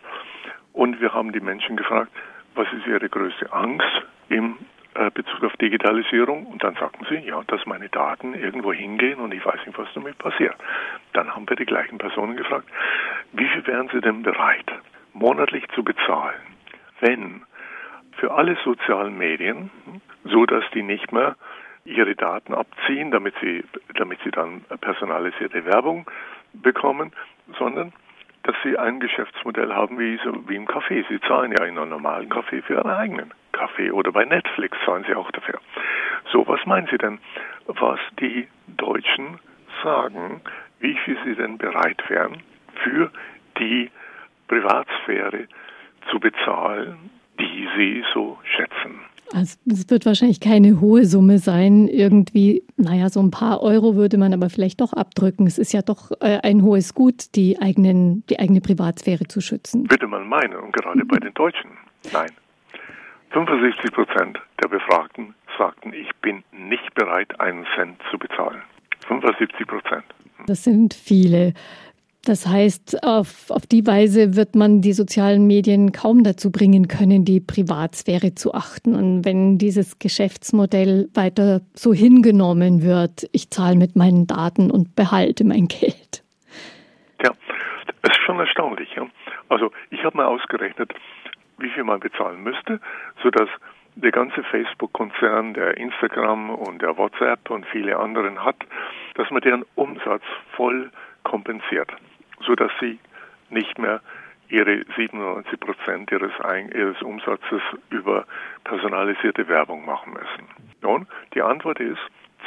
und 0.73 1.01
wir 1.01 1.13
haben 1.13 1.31
die 1.31 1.39
Menschen 1.39 1.75
gefragt, 1.75 2.11
was 2.53 2.67
ist 2.71 2.87
ihre 2.87 3.09
größte 3.09 3.51
Angst 3.51 4.05
im 4.29 4.57
äh, 4.93 5.11
Bezug 5.11 5.43
auf 5.43 5.57
Digitalisierung 5.57 6.45
und 6.45 6.63
dann 6.63 6.75
sagten 6.75 7.05
sie, 7.09 7.17
ja, 7.17 7.41
dass 7.47 7.65
meine 7.65 7.89
Daten 7.89 8.33
irgendwo 8.33 8.71
hingehen 8.71 9.19
und 9.19 9.33
ich 9.33 9.45
weiß 9.45 9.65
nicht, 9.65 9.77
was 9.77 9.89
damit 9.93 10.17
passiert. 10.17 10.55
Dann 11.13 11.35
haben 11.35 11.49
wir 11.49 11.57
die 11.57 11.65
gleichen 11.65 11.97
Personen 11.97 12.37
gefragt, 12.37 12.67
wie 13.33 13.47
viel 13.47 13.67
wären 13.67 13.89
sie 13.89 13.99
denn 13.99 14.23
bereit, 14.23 14.71
monatlich 15.13 15.67
zu 15.75 15.83
bezahlen, 15.83 16.39
wenn 17.05 17.43
für 18.17 18.31
alle 18.31 18.55
sozialen 18.63 19.17
Medien, 19.17 19.69
so 20.23 20.45
dass 20.45 20.63
die 20.73 20.83
nicht 20.83 21.11
mehr 21.11 21.35
ihre 21.83 22.15
Daten 22.15 22.53
abziehen, 22.53 23.11
damit 23.11 23.35
sie, 23.41 23.63
damit 23.93 24.19
sie 24.23 24.31
dann 24.31 24.61
personalisierte 24.81 25.65
Werbung 25.65 26.09
bekommen, 26.53 27.11
sondern 27.59 27.93
dass 28.43 28.55
sie 28.63 28.77
ein 28.77 28.99
Geschäftsmodell 28.99 29.73
haben 29.73 29.99
wie, 29.99 30.19
so, 30.23 30.47
wie 30.47 30.55
im 30.55 30.67
Café. 30.67 31.03
Sie 31.09 31.19
zahlen 31.21 31.51
ja 31.51 31.65
in 31.65 31.77
einem 31.77 31.89
normalen 31.89 32.29
Café 32.29 32.61
für 32.63 32.75
ihren 32.75 32.89
eigenen 32.89 33.31
Kaffee 33.51 33.91
oder 33.91 34.11
bei 34.11 34.25
Netflix 34.25 34.77
zahlen 34.85 35.05
sie 35.07 35.15
auch 35.15 35.31
dafür. 35.31 35.59
So, 36.31 36.47
was 36.47 36.65
meinen 36.65 36.87
Sie 36.87 36.97
denn, 36.97 37.19
was 37.67 37.99
die 38.19 38.47
Deutschen 38.67 39.39
sagen, 39.83 40.41
wie 40.79 40.95
viel 41.05 41.17
sie 41.23 41.35
denn 41.35 41.57
bereit 41.57 42.01
wären, 42.09 42.41
für 42.83 43.11
die 43.59 43.89
Privatsphäre 44.47 45.47
zu 46.11 46.19
bezahlen, 46.19 47.09
die 47.39 47.67
sie 47.77 48.03
so 48.13 48.37
schätzen? 48.55 48.99
Also 49.33 49.57
es 49.69 49.89
wird 49.89 50.05
wahrscheinlich 50.05 50.39
keine 50.39 50.79
hohe 50.79 51.05
Summe 51.05 51.39
sein. 51.39 51.87
Irgendwie, 51.87 52.63
naja, 52.77 53.09
so 53.09 53.19
ein 53.21 53.31
paar 53.31 53.61
Euro 53.61 53.95
würde 53.95 54.17
man 54.17 54.33
aber 54.33 54.49
vielleicht 54.49 54.81
doch 54.81 54.93
abdrücken. 54.93 55.47
Es 55.47 55.57
ist 55.57 55.73
ja 55.73 55.81
doch 55.81 56.11
äh, 56.21 56.39
ein 56.43 56.61
hohes 56.61 56.93
Gut, 56.93 57.35
die, 57.35 57.59
eigenen, 57.59 58.23
die 58.29 58.39
eigene 58.39 58.61
Privatsphäre 58.61 59.27
zu 59.27 59.41
schützen. 59.41 59.89
Würde 59.89 60.07
man 60.07 60.27
meinen, 60.27 60.55
und 60.55 60.73
gerade 60.73 61.03
bei 61.05 61.17
den 61.17 61.33
Deutschen. 61.33 61.71
Nein. 62.13 62.29
65 63.31 63.91
Prozent 63.91 64.39
der 64.63 64.69
Befragten 64.69 65.33
sagten, 65.57 65.91
ich 65.93 66.09
bin 66.21 66.43
nicht 66.51 66.93
bereit, 66.93 67.39
einen 67.39 67.65
Cent 67.75 67.99
zu 68.11 68.17
bezahlen. 68.17 68.61
75 69.07 69.67
Prozent. 69.67 70.05
Das 70.47 70.63
sind 70.63 70.93
viele. 70.93 71.53
Das 72.25 72.47
heißt, 72.47 73.03
auf, 73.03 73.51
auf 73.51 73.67
die 73.67 73.85
Weise 73.85 74.35
wird 74.35 74.55
man 74.55 74.81
die 74.81 74.93
sozialen 74.93 75.45
Medien 75.45 75.91
kaum 75.91 76.23
dazu 76.23 76.51
bringen 76.51 76.87
können, 76.87 77.23
die 77.23 77.39
Privatsphäre 77.39 78.33
zu 78.33 78.55
achten. 78.55 78.95
Und 78.95 79.25
wenn 79.25 79.59
dieses 79.59 79.99
Geschäftsmodell 79.99 81.07
weiter 81.13 81.61
so 81.75 81.93
hingenommen 81.93 82.81
wird, 82.81 83.29
ich 83.31 83.51
zahle 83.51 83.77
mit 83.77 83.95
meinen 83.95 84.25
Daten 84.25 84.71
und 84.71 84.95
behalte 84.95 85.45
mein 85.45 85.67
Geld. 85.67 86.23
Ja, 87.23 87.29
es 88.01 88.09
ist 88.09 88.23
schon 88.25 88.39
erstaunlich. 88.39 88.89
Ja? 88.95 89.05
Also 89.49 89.71
ich 89.91 90.03
habe 90.03 90.17
mal 90.17 90.25
ausgerechnet, 90.25 90.91
wie 91.59 91.69
viel 91.69 91.83
man 91.83 91.99
bezahlen 91.99 92.41
müsste, 92.41 92.79
sodass 93.21 93.49
der 93.97 94.11
ganze 94.11 94.41
Facebook-Konzern, 94.41 95.53
der 95.53 95.77
Instagram 95.77 96.49
und 96.49 96.81
der 96.81 96.97
WhatsApp 96.97 97.51
und 97.51 97.67
viele 97.67 97.99
anderen 97.99 98.43
hat, 98.43 98.57
dass 99.13 99.29
man 99.29 99.41
deren 99.41 99.63
Umsatz 99.75 100.23
voll 100.55 100.89
kompensiert 101.23 101.91
sodass 102.45 102.71
sie 102.79 102.99
nicht 103.49 103.77
mehr 103.77 104.01
ihre 104.49 104.85
97 104.95 105.59
Prozent 105.59 106.11
ihres, 106.11 106.31
ihres 106.73 107.01
Umsatzes 107.01 107.61
über 107.89 108.25
personalisierte 108.63 109.47
Werbung 109.47 109.85
machen 109.85 110.13
müssen. 110.13 110.47
Nun, 110.81 111.07
die 111.33 111.41
Antwort 111.41 111.79
ist 111.79 112.01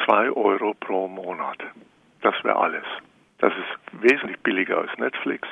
2 0.04 0.30
Euro 0.30 0.74
pro 0.74 1.08
Monat. 1.08 1.58
Das 2.22 2.34
wäre 2.44 2.56
alles. 2.56 2.84
Das 3.38 3.52
ist 3.52 4.02
wesentlich 4.02 4.38
billiger 4.40 4.78
als 4.78 4.96
Netflix. 4.98 5.48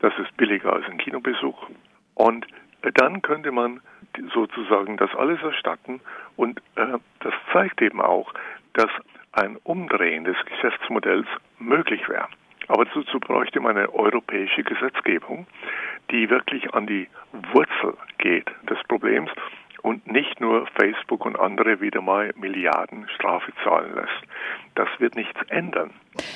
Das 0.00 0.12
ist 0.18 0.36
billiger 0.36 0.72
als 0.72 0.86
ein 0.86 0.98
Kinobesuch. 0.98 1.68
Und 2.14 2.46
dann 2.94 3.22
könnte 3.22 3.52
man 3.52 3.80
sozusagen 4.34 4.96
das 4.96 5.14
alles 5.14 5.40
erstatten. 5.42 6.00
Und 6.36 6.60
äh, 6.76 6.98
das 7.20 7.34
zeigt 7.52 7.80
eben 7.80 8.00
auch, 8.00 8.32
dass 8.74 8.90
ein 9.32 9.56
Umdrehen 9.64 10.24
des 10.24 10.36
Geschäftsmodells 10.44 11.26
möglich 11.58 12.08
wäre. 12.08 12.28
Aber 12.72 12.86
dazu 12.86 13.20
bräuchte 13.20 13.60
man 13.60 13.76
eine 13.76 13.92
europäische 13.92 14.62
Gesetzgebung, 14.62 15.46
die 16.10 16.30
wirklich 16.30 16.72
an 16.72 16.86
die 16.86 17.06
Wurzel 17.52 17.98
geht 18.16 18.46
des 18.70 18.78
Problems 18.88 19.30
und 19.82 20.10
nicht 20.10 20.40
nur 20.40 20.66
Facebook 20.80 21.26
und 21.26 21.38
andere 21.38 21.82
wieder 21.82 22.00
mal 22.00 22.32
Milliarden 22.34 23.06
Strafe 23.14 23.52
zahlen 23.62 23.94
lässt. 23.94 24.32
Das 24.74 24.88
wird 25.00 25.16
nichts 25.16 25.38
ändern. 25.48 25.90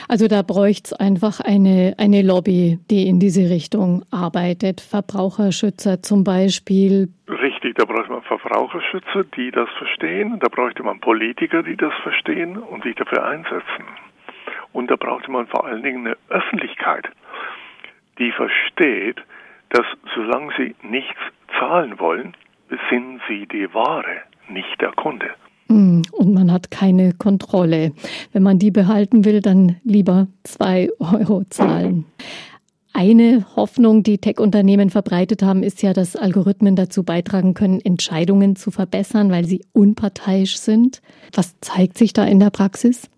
Also 0.08 0.28
da 0.28 0.42
bräuchte 0.42 0.90
es 0.90 0.92
einfach 0.92 1.40
eine, 1.40 1.94
eine 1.96 2.20
Lobby, 2.20 2.80
die 2.90 3.08
in 3.08 3.18
diese 3.18 3.48
Richtung 3.48 4.04
arbeitet. 4.10 4.82
Verbraucherschützer 4.82 6.02
zum 6.02 6.22
Beispiel. 6.22 7.08
Richtig, 7.28 7.76
da 7.76 7.86
bräuchte 7.86 8.12
man 8.12 8.22
Verbraucherschützer, 8.24 9.24
die 9.38 9.52
das 9.52 9.70
verstehen. 9.78 10.38
Da 10.40 10.48
bräuchte 10.48 10.82
man 10.82 11.00
Politiker, 11.00 11.62
die 11.62 11.78
das 11.78 11.94
verstehen 12.02 12.58
und 12.58 12.82
sich 12.82 12.94
dafür 12.94 13.24
einsetzen. 13.24 13.86
Und 14.76 14.90
da 14.90 14.96
brauchte 14.96 15.30
man 15.30 15.46
vor 15.46 15.64
allen 15.64 15.82
Dingen 15.82 16.06
eine 16.06 16.18
Öffentlichkeit, 16.28 17.08
die 18.18 18.30
versteht, 18.30 19.16
dass 19.70 19.86
solange 20.14 20.52
sie 20.58 20.74
nichts 20.82 21.16
zahlen 21.58 21.98
wollen, 21.98 22.36
sind 22.90 23.22
sie 23.26 23.46
die 23.46 23.72
Ware, 23.72 24.20
nicht 24.50 24.78
der 24.82 24.92
Kunde. 24.92 25.30
Hm, 25.68 26.02
und 26.12 26.34
man 26.34 26.52
hat 26.52 26.70
keine 26.70 27.14
Kontrolle. 27.14 27.92
Wenn 28.34 28.42
man 28.42 28.58
die 28.58 28.70
behalten 28.70 29.24
will, 29.24 29.40
dann 29.40 29.80
lieber 29.82 30.26
zwei 30.42 30.90
Euro 30.98 31.44
zahlen. 31.48 32.04
Eine 32.92 33.46
Hoffnung, 33.56 34.02
die 34.02 34.18
Tech-Unternehmen 34.18 34.90
verbreitet 34.90 35.42
haben, 35.42 35.62
ist 35.62 35.82
ja, 35.82 35.94
dass 35.94 36.16
Algorithmen 36.16 36.76
dazu 36.76 37.02
beitragen 37.02 37.54
können, 37.54 37.80
Entscheidungen 37.80 38.56
zu 38.56 38.70
verbessern, 38.70 39.30
weil 39.30 39.46
sie 39.46 39.64
unparteiisch 39.72 40.58
sind. 40.58 41.00
Was 41.34 41.58
zeigt 41.60 41.96
sich 41.96 42.12
da 42.12 42.26
in 42.26 42.40
der 42.40 42.50
Praxis? 42.50 43.08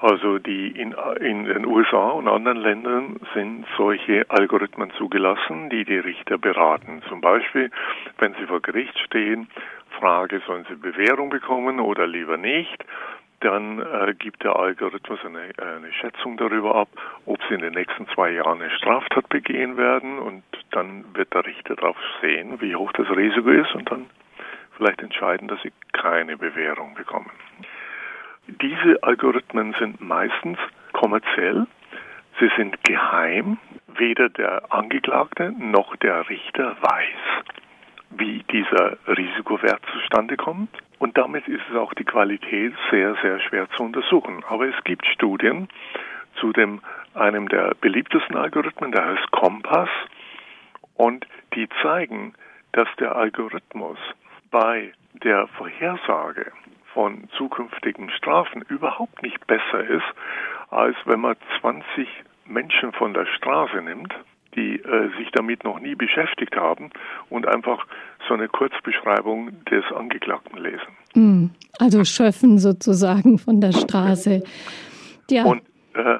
Also 0.00 0.38
die 0.38 0.68
in, 0.68 0.94
in 1.20 1.44
den 1.44 1.66
USA 1.66 2.10
und 2.10 2.28
anderen 2.28 2.58
Ländern 2.58 3.16
sind 3.34 3.66
solche 3.76 4.24
Algorithmen 4.28 4.92
zugelassen, 4.92 5.70
die 5.70 5.84
die 5.84 5.98
Richter 5.98 6.38
beraten. 6.38 7.02
Zum 7.08 7.20
Beispiel, 7.20 7.70
wenn 8.18 8.34
sie 8.34 8.46
vor 8.46 8.60
Gericht 8.60 8.96
stehen, 9.00 9.48
Frage, 9.98 10.40
sollen 10.46 10.64
sie 10.68 10.76
Bewährung 10.76 11.30
bekommen 11.30 11.80
oder 11.80 12.06
lieber 12.06 12.36
nicht, 12.36 12.84
dann 13.40 13.80
äh, 13.80 14.14
gibt 14.14 14.42
der 14.44 14.56
Algorithmus 14.56 15.18
eine, 15.24 15.50
eine 15.58 15.92
Schätzung 15.92 16.36
darüber 16.36 16.76
ab, 16.76 16.88
ob 17.26 17.38
sie 17.48 17.54
in 17.54 17.60
den 17.60 17.74
nächsten 17.74 18.06
zwei 18.08 18.30
Jahren 18.30 18.60
eine 18.60 18.70
Straftat 18.70 19.28
begehen 19.28 19.76
werden 19.76 20.18
und 20.18 20.42
dann 20.70 21.04
wird 21.14 21.34
der 21.34 21.46
Richter 21.46 21.76
darauf 21.76 21.96
sehen, 22.20 22.60
wie 22.60 22.74
hoch 22.74 22.92
das 22.92 23.08
Risiko 23.10 23.50
ist 23.50 23.74
und 23.74 23.90
dann 23.90 24.06
vielleicht 24.76 25.02
entscheiden, 25.02 25.48
dass 25.48 25.60
sie 25.62 25.72
keine 25.92 26.36
Bewährung 26.36 26.94
bekommen. 26.94 27.30
Diese 28.48 29.02
Algorithmen 29.02 29.74
sind 29.78 30.00
meistens 30.00 30.58
kommerziell, 30.94 31.66
sie 32.40 32.50
sind 32.56 32.82
geheim, 32.82 33.58
weder 33.86 34.30
der 34.30 34.72
Angeklagte 34.72 35.52
noch 35.58 35.94
der 35.96 36.26
Richter 36.30 36.74
weiß, 36.80 37.44
wie 38.10 38.42
dieser 38.50 38.96
Risikowert 39.06 39.82
zustande 39.92 40.38
kommt. 40.38 40.70
Und 40.98 41.18
damit 41.18 41.46
ist 41.46 41.60
es 41.70 41.76
auch 41.76 41.92
die 41.92 42.04
Qualität 42.04 42.72
sehr, 42.90 43.16
sehr 43.22 43.38
schwer 43.40 43.68
zu 43.76 43.82
untersuchen. 43.82 44.42
Aber 44.48 44.66
es 44.66 44.84
gibt 44.84 45.04
Studien 45.06 45.68
zu 46.40 46.52
dem, 46.52 46.80
einem 47.12 47.50
der 47.50 47.74
beliebtesten 47.82 48.36
Algorithmen, 48.36 48.92
der 48.92 49.04
heißt 49.04 49.30
Kompass. 49.30 49.90
Und 50.94 51.26
die 51.54 51.68
zeigen, 51.82 52.32
dass 52.72 52.88
der 52.98 53.14
Algorithmus 53.14 53.98
bei 54.50 54.92
der 55.22 55.48
Vorhersage 55.48 56.50
von 56.98 57.28
zukünftigen 57.36 58.10
Strafen 58.10 58.62
überhaupt 58.62 59.22
nicht 59.22 59.46
besser 59.46 59.84
ist, 59.88 60.02
als 60.68 60.96
wenn 61.04 61.20
man 61.20 61.36
20 61.60 62.08
Menschen 62.44 62.90
von 62.90 63.14
der 63.14 63.24
Straße 63.36 63.80
nimmt, 63.82 64.12
die 64.56 64.80
äh, 64.80 65.08
sich 65.16 65.30
damit 65.30 65.62
noch 65.62 65.78
nie 65.78 65.94
beschäftigt 65.94 66.56
haben 66.56 66.90
und 67.30 67.46
einfach 67.46 67.86
so 68.26 68.34
eine 68.34 68.48
Kurzbeschreibung 68.48 69.64
des 69.66 69.84
Angeklagten 69.94 70.58
lesen. 70.58 70.88
Hm, 71.14 71.50
also 71.78 72.04
schöpfen 72.04 72.58
sozusagen 72.58 73.38
von 73.38 73.60
der 73.60 73.70
Straße. 73.70 74.42
Ja. 75.30 75.44
Und 75.44 75.62
äh, 75.94 76.18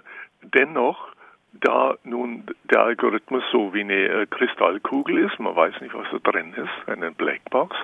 dennoch, 0.54 1.08
da 1.54 1.96
nun 2.04 2.44
der 2.70 2.82
Algorithmus 2.82 3.42
so 3.50 3.74
wie 3.74 3.80
eine 3.80 3.94
äh, 3.94 4.26
Kristallkugel 4.26 5.18
ist, 5.26 5.40
man 5.40 5.56
weiß 5.56 5.80
nicht, 5.80 5.92
was 5.94 6.06
da 6.12 6.30
drin 6.30 6.54
ist, 6.54 6.88
eine 6.88 7.10
Blackbox, 7.10 7.74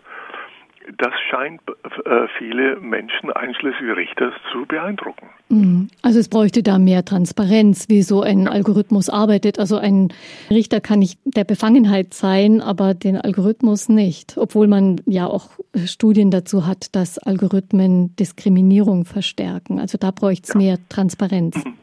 das 0.98 1.12
scheint 1.30 1.60
äh, 2.04 2.28
viele 2.38 2.76
Menschen, 2.76 3.32
einschließlich 3.32 3.96
Richter, 3.96 4.32
zu 4.52 4.66
beeindrucken. 4.66 5.28
Mhm. 5.48 5.88
Also 6.02 6.18
es 6.18 6.28
bräuchte 6.28 6.62
da 6.62 6.78
mehr 6.78 7.04
Transparenz, 7.04 7.88
wie 7.88 8.02
so 8.02 8.22
ein 8.22 8.48
Algorithmus 8.48 9.08
arbeitet. 9.08 9.58
Also 9.58 9.78
ein 9.78 10.12
Richter 10.50 10.80
kann 10.80 10.98
nicht 10.98 11.18
der 11.24 11.44
Befangenheit 11.44 12.12
sein, 12.12 12.60
aber 12.60 12.94
den 12.94 13.16
Algorithmus 13.16 13.88
nicht. 13.88 14.36
Obwohl 14.36 14.68
man 14.68 15.00
ja 15.06 15.26
auch 15.26 15.50
Studien 15.86 16.30
dazu 16.30 16.66
hat, 16.66 16.94
dass 16.94 17.18
Algorithmen 17.18 18.14
Diskriminierung 18.16 19.04
verstärken. 19.04 19.78
Also 19.78 19.98
da 19.98 20.10
bräuchte 20.10 20.48
es 20.48 20.54
ja. 20.54 20.60
mehr 20.60 20.78
Transparenz. 20.88 21.64
Mhm. 21.64 21.74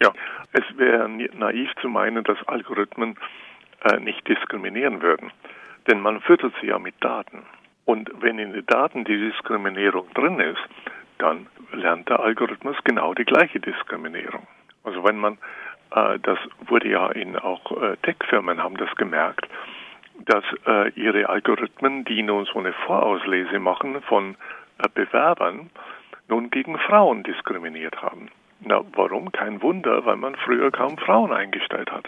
Ja, 0.00 0.12
es 0.52 0.64
wäre 0.76 1.08
naiv 1.08 1.70
zu 1.80 1.88
meinen, 1.88 2.24
dass 2.24 2.38
Algorithmen 2.46 3.16
äh, 3.84 4.00
nicht 4.00 4.26
diskriminieren 4.28 5.02
würden. 5.02 5.30
Denn 5.88 6.00
man 6.00 6.20
füttert 6.20 6.52
sie 6.60 6.68
ja 6.68 6.78
mit 6.78 6.94
Daten. 7.00 7.42
Und 7.88 8.10
wenn 8.20 8.38
in 8.38 8.52
den 8.52 8.66
Daten 8.66 9.04
die 9.04 9.16
Diskriminierung 9.16 10.12
drin 10.12 10.38
ist, 10.40 10.60
dann 11.16 11.46
lernt 11.72 12.06
der 12.10 12.20
Algorithmus 12.20 12.76
genau 12.84 13.14
die 13.14 13.24
gleiche 13.24 13.60
Diskriminierung. 13.60 14.46
Also 14.84 15.02
wenn 15.04 15.16
man, 15.16 15.38
äh, 15.92 16.18
das 16.18 16.38
wurde 16.66 16.90
ja 16.90 17.10
in 17.12 17.38
auch 17.38 17.80
äh, 17.80 17.96
Tech-Firmen 18.02 18.62
haben 18.62 18.76
das 18.76 18.94
gemerkt, 18.96 19.48
dass 20.26 20.44
äh, 20.66 20.90
ihre 21.00 21.30
Algorithmen, 21.30 22.04
die 22.04 22.22
nun 22.22 22.44
so 22.44 22.58
eine 22.58 22.74
Vorauslese 22.74 23.58
machen 23.58 24.02
von 24.02 24.36
äh, 24.84 24.88
Bewerbern, 24.92 25.70
nun 26.28 26.50
gegen 26.50 26.78
Frauen 26.78 27.22
diskriminiert 27.22 28.02
haben. 28.02 28.28
Na, 28.60 28.82
warum? 28.96 29.32
Kein 29.32 29.62
Wunder, 29.62 30.04
weil 30.04 30.16
man 30.16 30.36
früher 30.36 30.70
kaum 30.70 30.98
Frauen 30.98 31.32
eingestellt 31.32 31.90
hat. 31.90 32.04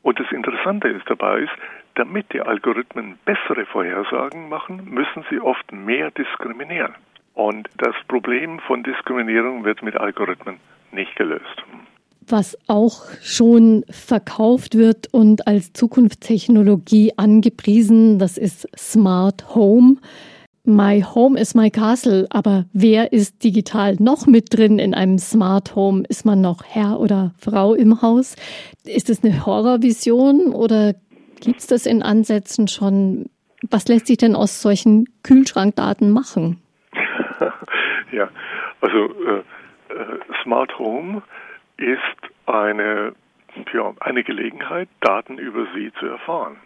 Und 0.00 0.18
das 0.18 0.32
Interessante 0.32 0.88
ist 0.88 1.10
dabei 1.10 1.40
ist, 1.40 1.52
damit 1.98 2.32
die 2.32 2.40
Algorithmen 2.40 3.18
bessere 3.24 3.66
Vorhersagen 3.66 4.48
machen, 4.48 4.88
müssen 4.88 5.24
sie 5.30 5.40
oft 5.40 5.72
mehr 5.72 6.10
diskriminieren. 6.12 6.94
Und 7.34 7.68
das 7.76 7.94
Problem 8.08 8.60
von 8.60 8.82
Diskriminierung 8.82 9.64
wird 9.64 9.82
mit 9.82 9.96
Algorithmen 9.96 10.56
nicht 10.92 11.14
gelöst. 11.16 11.62
Was 12.26 12.58
auch 12.68 13.04
schon 13.22 13.84
verkauft 13.90 14.76
wird 14.76 15.12
und 15.12 15.46
als 15.46 15.72
Zukunftstechnologie 15.72 17.12
angepriesen, 17.16 18.18
das 18.18 18.38
ist 18.38 18.68
Smart 18.76 19.54
Home. 19.54 19.96
My 20.64 21.00
Home 21.00 21.40
is 21.40 21.54
my 21.54 21.70
Castle, 21.70 22.26
aber 22.28 22.66
wer 22.74 23.12
ist 23.12 23.42
digital 23.42 23.96
noch 23.98 24.26
mit 24.26 24.54
drin 24.54 24.78
in 24.78 24.92
einem 24.92 25.18
Smart 25.18 25.74
Home? 25.74 26.02
Ist 26.08 26.26
man 26.26 26.42
noch 26.42 26.62
Herr 26.64 27.00
oder 27.00 27.32
Frau 27.38 27.72
im 27.72 28.02
Haus? 28.02 28.36
Ist 28.84 29.08
es 29.08 29.24
eine 29.24 29.46
Horrorvision 29.46 30.52
oder 30.52 30.94
gibt 31.40 31.60
es 31.60 31.66
das 31.66 31.86
in 31.86 32.02
Ansätzen 32.02 32.68
schon? 32.68 33.26
Was 33.70 33.88
lässt 33.88 34.06
sich 34.06 34.18
denn 34.18 34.36
aus 34.36 34.62
solchen 34.62 35.06
Kühlschrankdaten 35.22 36.10
machen? 36.10 36.62
ja, 38.12 38.28
also 38.80 39.06
äh, 39.24 39.38
äh, 39.92 40.18
Smart 40.42 40.78
Home 40.78 41.22
ist 41.76 41.98
eine, 42.46 43.14
ja, 43.72 43.92
eine 44.00 44.24
Gelegenheit, 44.24 44.88
Daten 45.00 45.38
über 45.38 45.66
Sie 45.74 45.92
zu 45.98 46.06
erfahren. 46.06 46.56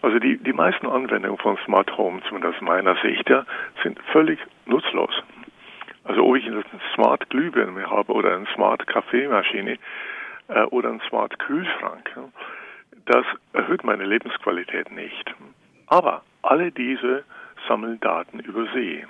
Also 0.00 0.18
die, 0.18 0.38
die 0.38 0.52
meisten 0.52 0.86
Anwendungen 0.86 1.38
von 1.38 1.58
Smart 1.64 1.96
Home, 1.96 2.20
zumindest 2.28 2.62
meiner 2.62 2.96
Sicht, 3.02 3.28
ja, 3.28 3.44
sind 3.82 3.98
völlig 4.12 4.38
nutzlos. 4.66 5.10
Also 6.04 6.24
ob 6.24 6.36
ich 6.36 6.46
eine 6.46 6.62
Smart 6.94 7.28
Glühbirne 7.30 7.90
habe 7.90 8.12
oder 8.12 8.34
eine 8.34 8.46
Smart 8.54 8.86
Kaffeemaschine 8.86 9.78
äh, 10.48 10.62
oder 10.62 10.90
einen 10.90 11.02
Smart 11.08 11.38
Kühlschrank, 11.38 12.10
ja, 12.16 12.24
das 13.08 13.24
erhöht 13.54 13.84
meine 13.84 14.04
Lebensqualität 14.04 14.92
nicht. 14.92 15.34
Aber 15.86 16.22
alle 16.42 16.70
diese 16.70 17.24
sammeln 17.66 17.98
Daten 18.00 18.40
über 18.40 18.66
See. 18.74 19.06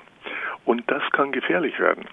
Und 0.64 0.88
das 0.90 1.02
kann 1.12 1.32
gefährlich 1.32 1.78
werden. 1.78 2.06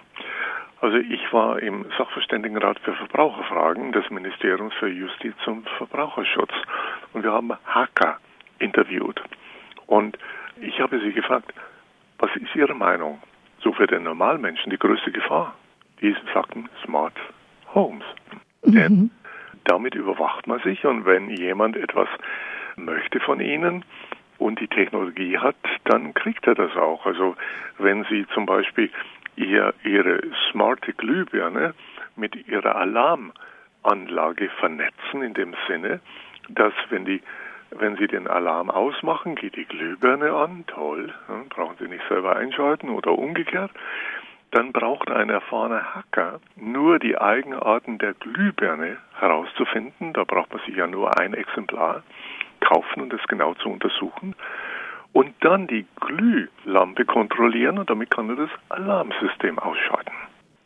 Also 0.81 0.97
ich 0.97 1.21
war 1.31 1.59
im 1.59 1.85
Sachverständigenrat 1.97 2.79
für 2.79 2.93
Verbraucherfragen 2.93 3.91
des 3.91 4.09
Ministeriums 4.09 4.73
für 4.75 4.87
Justiz 4.87 5.35
und 5.45 5.67
Verbraucherschutz 5.77 6.51
und 7.13 7.23
wir 7.23 7.31
haben 7.31 7.53
Hacker 7.65 8.17
interviewt. 8.59 9.21
Und 9.87 10.17
ich 10.59 10.79
habe 10.79 10.99
sie 10.99 11.13
gefragt, 11.13 11.53
was 12.19 12.29
ist 12.35 12.55
Ihre 12.55 12.75
Meinung? 12.75 13.21
So 13.61 13.73
für 13.73 13.87
den 13.87 14.03
Normalmenschen 14.03 14.69
die 14.69 14.77
größte 14.77 15.11
Gefahr. 15.11 15.53
Die 16.01 16.15
sagten 16.33 16.69
Smart 16.83 17.15
Homes. 17.73 18.03
Mhm. 18.63 18.71
Denn 18.71 19.11
damit 19.65 19.95
überwacht 19.95 20.47
man 20.47 20.59
sich 20.61 20.85
und 20.85 21.05
wenn 21.05 21.29
jemand 21.29 21.75
etwas 21.75 22.07
möchte 22.77 23.19
von 23.19 23.39
Ihnen 23.39 23.83
und 24.37 24.59
die 24.59 24.67
Technologie 24.67 25.37
hat, 25.37 25.55
dann 25.85 26.13
kriegt 26.13 26.47
er 26.47 26.55
das 26.55 26.75
auch. 26.75 27.05
Also 27.05 27.35
wenn 27.77 28.03
Sie 28.05 28.25
zum 28.33 28.45
Beispiel 28.45 28.89
ihr, 29.35 29.73
Ihre 29.83 30.21
smarte 30.51 30.93
Glühbirne 30.93 31.73
mit 32.15 32.47
Ihrer 32.47 32.75
Alarmanlage 32.75 34.49
vernetzen, 34.59 35.21
in 35.21 35.33
dem 35.33 35.55
Sinne, 35.67 35.99
dass 36.49 36.73
wenn 36.89 37.05
die 37.05 37.21
wenn 37.77 37.97
Sie 37.97 38.07
den 38.07 38.27
Alarm 38.27 38.69
ausmachen, 38.69 39.35
geht 39.35 39.55
die 39.55 39.65
Glühbirne 39.65 40.31
an, 40.31 40.63
toll, 40.67 41.13
brauchen 41.49 41.75
Sie 41.79 41.87
nicht 41.87 42.07
selber 42.07 42.35
einschalten 42.35 42.89
oder 42.89 43.17
umgekehrt. 43.17 43.71
Dann 44.55 44.71
braucht 44.71 45.11
ein 45.11 45.29
erfahrener 45.29 45.95
Hacker 45.95 46.39
nur 46.55 46.97
die 46.97 47.17
Eigenarten 47.17 47.97
der 47.97 48.13
Glühbirne 48.13 48.95
herauszufinden. 49.19 50.13
Da 50.13 50.23
braucht 50.23 50.53
man 50.53 50.61
sich 50.65 50.77
ja 50.77 50.87
nur 50.87 51.19
ein 51.19 51.33
Exemplar 51.33 52.03
kaufen 52.61 53.01
und 53.01 53.11
das 53.11 53.19
genau 53.27 53.53
zu 53.55 53.67
untersuchen. 53.67 54.33
Und 55.11 55.33
dann 55.41 55.67
die 55.67 55.85
Glühlampe 55.99 57.03
kontrollieren 57.03 57.79
und 57.79 57.89
damit 57.89 58.11
kann 58.11 58.29
er 58.29 58.37
das 58.37 58.49
Alarmsystem 58.69 59.59
ausschalten. 59.59 60.13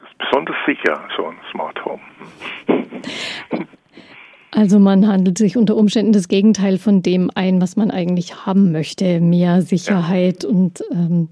Das 0.01 0.09
ist 0.11 0.17
besonders 0.19 0.57
sicher, 0.67 1.01
so 1.17 1.25
ein 1.25 1.37
Smart 1.49 1.83
Home. 1.83 2.01
Also 4.51 4.77
man 4.77 5.07
handelt 5.07 5.39
sich 5.39 5.57
unter 5.57 5.75
Umständen 5.75 6.11
das 6.11 6.27
Gegenteil 6.27 6.77
von 6.77 7.01
dem 7.01 7.31
ein, 7.33 7.59
was 7.59 7.75
man 7.75 7.89
eigentlich 7.89 8.45
haben 8.45 8.71
möchte. 8.71 9.19
Mehr 9.19 9.63
Sicherheit 9.63 10.43
ja. 10.43 10.49
und 10.49 10.83
ähm, 10.91 11.29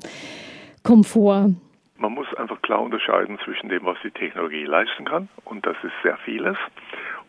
Komfort. 0.82 1.52
Man 1.98 2.14
muss 2.14 2.32
einfach 2.36 2.62
klar 2.62 2.82
unterscheiden 2.82 3.40
zwischen 3.44 3.70
dem, 3.70 3.86
was 3.86 3.98
die 4.04 4.12
Technologie 4.12 4.66
leisten 4.66 5.06
kann, 5.06 5.30
und 5.46 5.66
das 5.66 5.76
ist 5.84 5.94
sehr 6.04 6.18
vieles, 6.18 6.58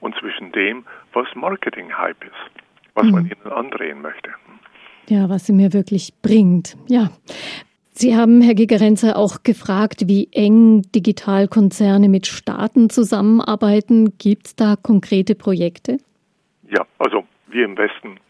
und 0.00 0.14
zwischen 0.16 0.52
dem, 0.52 0.84
was 1.12 1.26
Marketing-Hype 1.34 2.24
ist, 2.24 2.64
was 2.94 3.06
mhm. 3.06 3.12
man 3.12 3.24
ihnen 3.26 3.52
andrehen 3.52 4.02
möchte. 4.02 4.30
Ja, 5.08 5.28
was 5.30 5.46
sie 5.46 5.54
mir 5.54 5.72
wirklich 5.72 6.12
bringt. 6.22 6.76
Ja. 6.88 7.10
Sie 7.92 8.14
haben, 8.14 8.42
Herr 8.42 8.54
Gigerenzer, 8.54 9.16
auch 9.16 9.42
gefragt, 9.42 10.06
wie 10.06 10.28
eng 10.32 10.82
Digitalkonzerne 10.94 12.08
mit 12.08 12.26
Staaten 12.28 12.90
zusammenarbeiten. 12.90 14.16
Gibt 14.18 14.46
es 14.46 14.54
da 14.54 14.76
konkrete 14.80 15.34
Projekte? 15.34 15.98
Ja, 16.70 16.86
also 16.98 17.26
wir 17.48 17.64
im 17.64 17.76
Westen 17.76 18.20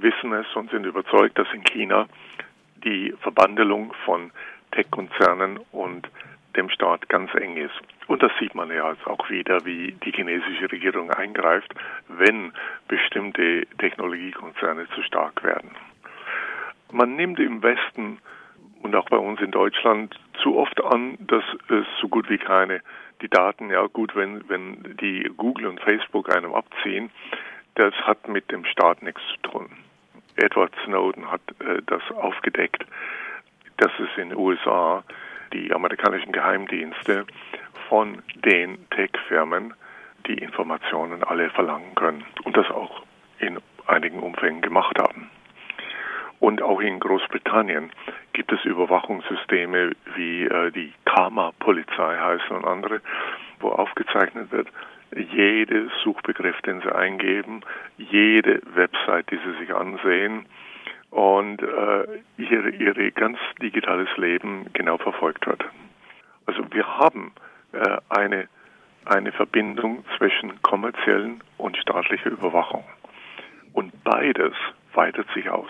wissen 0.00 0.32
es 0.32 0.46
und 0.54 0.70
sind 0.70 0.86
überzeugt, 0.86 1.38
dass 1.38 1.48
in 1.52 1.62
China 1.64 2.06
die 2.84 3.12
Verbandelung 3.20 3.92
von 4.04 4.30
Tech-Konzernen 4.72 5.58
und 5.72 6.08
dem 6.56 6.70
Staat 6.70 7.08
ganz 7.08 7.32
eng 7.34 7.56
ist. 7.56 7.78
Und 8.06 8.22
das 8.22 8.32
sieht 8.40 8.54
man 8.54 8.70
ja 8.70 8.90
jetzt 8.90 9.06
auch 9.06 9.28
wieder, 9.30 9.64
wie 9.64 9.92
die 9.92 10.12
chinesische 10.12 10.70
Regierung 10.70 11.10
eingreift, 11.10 11.72
wenn 12.08 12.52
bestimmte 12.88 13.66
Technologiekonzerne 13.78 14.88
zu 14.94 15.02
stark 15.02 15.42
werden. 15.44 15.70
Man 16.90 17.16
nimmt 17.16 17.38
im 17.38 17.62
Westen 17.62 18.18
und 18.82 18.94
auch 18.94 19.08
bei 19.08 19.18
uns 19.18 19.40
in 19.40 19.50
Deutschland 19.50 20.18
zu 20.42 20.56
oft 20.56 20.82
an, 20.82 21.18
dass 21.20 21.44
es 21.68 21.86
so 22.00 22.08
gut 22.08 22.28
wie 22.30 22.38
keine 22.38 22.80
die 23.20 23.28
Daten, 23.28 23.70
ja 23.70 23.86
gut, 23.86 24.14
wenn, 24.14 24.48
wenn 24.48 24.96
die 25.00 25.30
Google 25.36 25.66
und 25.66 25.80
Facebook 25.80 26.34
einem 26.34 26.54
abziehen, 26.54 27.10
das 27.74 27.94
hat 27.94 28.28
mit 28.28 28.50
dem 28.50 28.64
Staat 28.64 29.02
nichts 29.02 29.20
zu 29.34 29.50
tun. 29.50 29.68
Edward 30.36 30.72
Snowden 30.84 31.30
hat 31.30 31.40
äh, 31.60 31.82
das 31.86 32.02
aufgedeckt, 32.12 32.86
dass 33.78 33.92
es 33.98 34.08
in 34.16 34.30
den 34.30 34.38
USA 34.38 35.02
die 35.52 35.72
amerikanischen 35.72 36.32
Geheimdienste 36.32 37.26
von 37.88 38.22
den 38.34 38.88
Tech-Firmen 38.90 39.74
die 40.26 40.38
Informationen 40.38 41.24
alle 41.24 41.48
verlangen 41.50 41.94
können 41.94 42.24
und 42.44 42.56
das 42.56 42.70
auch 42.70 43.02
in 43.38 43.58
einigen 43.86 44.20
Umfängen 44.20 44.60
gemacht 44.60 44.98
haben. 44.98 45.30
Und 46.40 46.62
auch 46.62 46.80
in 46.80 47.00
Großbritannien 47.00 47.90
gibt 48.32 48.52
es 48.52 48.64
Überwachungssysteme 48.64 49.92
wie 50.14 50.44
äh, 50.44 50.70
die 50.70 50.92
Karma-Polizei 51.04 52.16
heißen 52.16 52.54
und 52.54 52.64
andere, 52.64 53.00
wo 53.58 53.70
aufgezeichnet 53.70 54.52
wird, 54.52 54.68
jede 55.16 55.90
Suchbegriff, 56.04 56.60
den 56.62 56.80
sie 56.82 56.94
eingeben, 56.94 57.62
jede 57.96 58.60
Website, 58.74 59.30
die 59.30 59.38
sie 59.38 59.58
sich 59.58 59.74
ansehen 59.74 60.46
und 61.10 61.62
äh, 61.62 62.04
ihre, 62.36 62.70
ihre 62.70 63.10
ganz 63.12 63.38
digitales 63.62 64.08
Leben 64.16 64.66
genau 64.72 64.98
verfolgt 64.98 65.46
wird. 65.46 65.62
Also 66.46 66.62
wir 66.70 66.86
haben 66.86 67.32
äh, 67.72 67.96
eine, 68.08 68.48
eine 69.04 69.32
Verbindung 69.32 70.04
zwischen 70.16 70.60
kommerziellen 70.62 71.42
und 71.56 71.76
staatlicher 71.76 72.30
Überwachung. 72.30 72.84
Und 73.72 73.92
beides 74.04 74.52
weitet 74.94 75.26
sich 75.34 75.48
aus. 75.48 75.68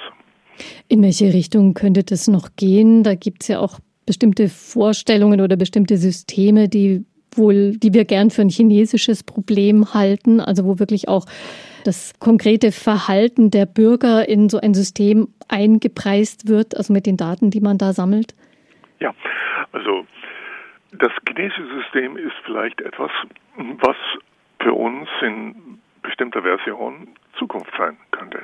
In 0.88 1.02
welche 1.02 1.32
Richtung 1.32 1.74
könnte 1.74 2.02
das 2.02 2.26
noch 2.26 2.50
gehen? 2.56 3.02
Da 3.04 3.14
gibt 3.14 3.42
es 3.42 3.48
ja 3.48 3.60
auch 3.60 3.78
bestimmte 4.06 4.48
Vorstellungen 4.48 5.40
oder 5.40 5.56
bestimmte 5.56 5.98
Systeme, 5.98 6.68
die 6.68 7.04
wohl, 7.32 7.76
die 7.76 7.94
wir 7.94 8.04
gern 8.04 8.30
für 8.30 8.42
ein 8.42 8.48
chinesisches 8.48 9.22
Problem 9.22 9.92
halten, 9.94 10.40
also 10.40 10.64
wo 10.64 10.78
wirklich 10.78 11.08
auch 11.08 11.26
das 11.84 12.18
konkrete 12.18 12.72
Verhalten 12.72 13.50
der 13.50 13.66
Bürger 13.66 14.28
in 14.28 14.48
so 14.48 14.60
ein 14.60 14.74
System 14.74 15.28
eingepreist 15.48 16.48
wird, 16.48 16.76
also 16.76 16.92
mit 16.92 17.06
den 17.06 17.16
Daten, 17.16 17.50
die 17.50 17.60
man 17.60 17.78
da 17.78 17.92
sammelt? 17.92 18.34
Ja, 19.00 19.14
also 19.72 20.06
das 20.92 21.12
chinesische 21.26 21.66
System 21.82 22.16
ist 22.16 22.34
vielleicht 22.44 22.80
etwas, 22.80 23.10
was 23.56 23.96
für 24.60 24.72
uns 24.72 25.08
in 25.22 25.78
bestimmter 26.02 26.42
Version 26.42 27.08
Zukunft 27.38 27.72
sein 27.76 27.96
könnte. 28.10 28.42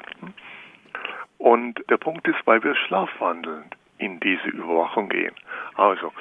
Und 1.39 1.83
der 1.91 1.97
Punkt 1.97 2.27
ist, 2.29 2.39
weil 2.45 2.63
wir 2.63 2.75
schlafwandelnd 2.75 3.75
in 3.99 4.21
diese 4.21 4.49
Überwachung 4.49 5.09
gehen. 5.09 5.35
Also, 5.75 6.13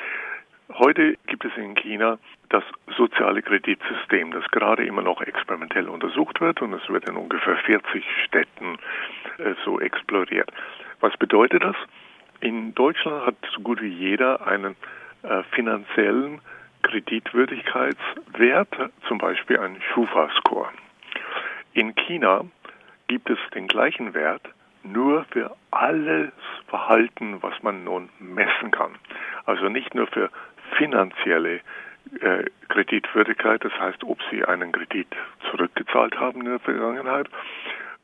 heute 0.69 1.15
gibt 1.27 1.45
es 1.45 1.51
in 1.57 1.75
China 1.75 2.17
das 2.53 2.63
soziale 2.95 3.41
Kreditsystem, 3.41 4.31
das 4.31 4.45
gerade 4.51 4.85
immer 4.85 5.01
noch 5.01 5.21
experimentell 5.21 5.89
untersucht 5.89 6.39
wird 6.39 6.61
und 6.61 6.73
es 6.73 6.87
wird 6.87 7.09
in 7.09 7.15
ungefähr 7.15 7.57
40 7.57 8.05
Städten 8.25 8.77
äh, 9.39 9.55
so 9.65 9.79
exploriert. 9.79 10.51
Was 10.99 11.17
bedeutet 11.17 11.63
das? 11.63 11.75
In 12.41 12.75
Deutschland 12.75 13.25
hat 13.25 13.35
so 13.55 13.61
gut 13.61 13.81
wie 13.81 13.87
jeder 13.87 14.45
einen 14.45 14.75
äh, 15.23 15.41
finanziellen 15.51 16.41
Kreditwürdigkeitswert, 16.83 18.91
zum 19.07 19.17
Beispiel 19.17 19.57
einen 19.57 19.81
Schufa-Score. 19.81 20.69
In 21.73 21.95
China 21.95 22.45
gibt 23.07 23.31
es 23.31 23.39
den 23.55 23.67
gleichen 23.67 24.13
Wert 24.13 24.43
nur 24.83 25.25
für 25.31 25.55
alles 25.71 26.31
Verhalten, 26.67 27.41
was 27.41 27.63
man 27.63 27.83
nun 27.83 28.09
messen 28.19 28.69
kann. 28.69 28.91
Also 29.45 29.69
nicht 29.69 29.95
nur 29.95 30.05
für 30.07 30.29
finanzielle 30.77 31.61
äh, 32.19 32.45
Kreditwürdigkeit, 32.69 33.63
das 33.63 33.73
heißt, 33.79 34.03
ob 34.03 34.19
sie 34.29 34.43
einen 34.45 34.71
Kredit 34.71 35.07
zurückgezahlt 35.51 36.19
haben 36.19 36.41
in 36.41 36.47
der 36.47 36.59
Vergangenheit, 36.59 37.27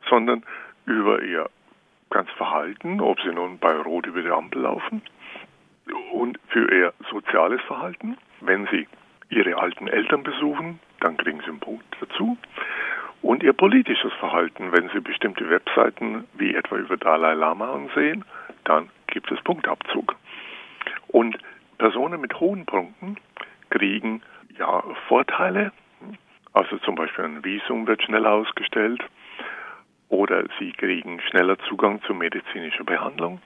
sondern 0.10 0.44
über 0.86 1.22
ihr 1.22 1.50
ganz 2.10 2.30
Verhalten, 2.32 3.02
ob 3.02 3.20
sie 3.22 3.32
nun 3.32 3.60
bei 3.60 3.76
Rot 3.76 4.08
über 4.08 4.22
die 4.22 4.30
Ampel 4.30 4.62
laufen 4.64 5.02
und 6.12 6.40
für 6.48 6.72
ihr 6.72 6.94
soziales 7.10 7.62
Verhalten. 7.62 8.18
Wenn 8.42 8.68
sie 8.68 8.88
ihre 9.30 9.58
alten 9.58 9.88
Eltern 9.88 10.24
besuchen, 10.24 10.80
dann 11.02 11.18
kriegen 11.18 11.40
sie 11.42 11.50
einen 11.50 11.60
Punkt 11.60 11.86
dazu. 12.00 12.38
Und 13.22 13.44
ihr 13.44 13.54
politisches 13.54 14.14
Verhalten, 14.14 14.72
wenn 14.72 14.90
sie 14.90 15.02
bestimmte 15.02 15.50
Webseiten 15.50 16.26
wie 16.36 16.56
etwa 16.56 16.78
über 16.78 16.98
Dalai 16.98 17.34
Lama 17.34 17.74
ansehen, 17.74 18.24
dann 18.64 18.90
gibt 19.08 19.32
es 19.32 19.42
Punktabzug. 19.42 20.16
Und 21.08 21.38
Personen 21.78 22.22
mit 22.22 22.40
hohen 22.40 22.66
Punkten 22.66 23.18
kriegen 23.70 24.22
ja 24.58 24.84
Vorteile, 25.08 25.72
also 26.54 26.78
zum 26.80 26.96
Beispiel 26.96 27.26
ein 27.26 27.44
Visum 27.44 27.88
wird 27.88 28.04
schneller 28.04 28.32
ausgestellt 28.32 29.02
oder 30.10 30.44
sie 30.60 30.72
kriegen 30.72 31.22
schneller 31.30 31.58
Zugang 31.70 32.02
zu 32.04 32.14
medizinischer 32.14 32.84
Behandlung 32.84 33.40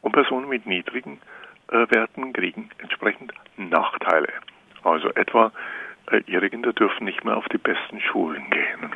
und 0.00 0.12
Personen 0.12 0.48
mit 0.48 0.66
niedrigen 0.66 1.20
äh, 1.68 1.86
Werten 1.90 2.32
kriegen 2.32 2.70
entsprechend 2.78 3.32
Nachteile. 3.56 4.28
Also 4.82 5.08
etwa 5.10 5.52
äh, 6.10 6.22
ihre 6.26 6.48
Kinder 6.48 6.72
dürfen 6.72 7.04
nicht 7.04 7.24
mehr 7.24 7.36
auf 7.36 7.46
die 7.52 7.58
besten 7.58 8.00
Schulen 8.00 8.48
gehen. 8.50 8.90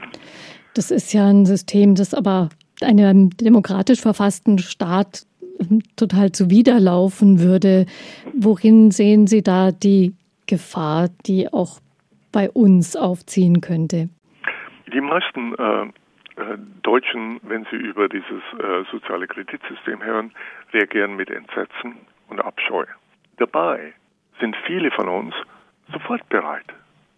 Das 0.75 0.91
ist 0.91 1.13
ja 1.13 1.29
ein 1.29 1.47
System, 1.47 1.95
das 1.95 2.15
aber 2.15 2.49
einem 2.83 3.31
demokratisch 3.31 4.01
verfassten 4.01 4.59
Staat 4.59 5.27
ähm, 5.61 5.83
total 5.97 6.33
zuwiderlaufen 6.33 7.41
würde. 7.41 7.87
Worin 8.33 8.91
sehen 8.91 9.27
Sie 9.27 9.43
da 9.43 9.71
die 9.71 10.15
Gefahr, 10.47 11.09
die 11.27 11.53
auch 11.53 11.81
bei 12.33 12.51
uns 12.51 12.97
aufziehen 12.97 13.61
könnte? 13.61 14.09
Die 14.93 15.01
meisten 15.01 15.55
äh, 15.55 15.83
äh, 16.37 16.59
Deutschen, 16.83 17.41
wenn 17.43 17.67
sie 17.71 17.77
über 17.77 18.09
dieses 18.09 18.43
äh, 18.59 18.85
soziale 18.91 19.27
Kreditsystem 19.27 20.03
hören, 20.03 20.33
reagieren 20.73 21.17
mit 21.17 21.31
Entsetzen 21.31 21.97
und 22.29 22.41
Abscheu. 22.41 22.85
Dabei 23.37 23.93
sind 24.41 24.57
viele 24.67 24.91
von 24.91 25.09
uns 25.09 25.35
sofort 25.93 26.29
bereit, 26.29 26.67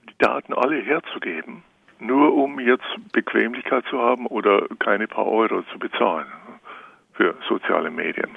die 0.09 0.19
Daten 0.19 0.53
alle 0.53 0.83
herzugeben, 0.83 1.63
nur 1.99 2.35
um 2.35 2.61
jetzt 2.61 2.85
Bequemlichkeit 3.13 3.85
zu 3.89 3.99
haben 3.99 4.27
oder 4.27 4.67
keine 4.79 5.09
paar 5.09 5.27
Euro 5.27 5.63
zu 5.73 5.79
bezahlen 5.79 6.27
für 7.15 7.35
soziale 7.49 7.91
Medien. 7.91 8.37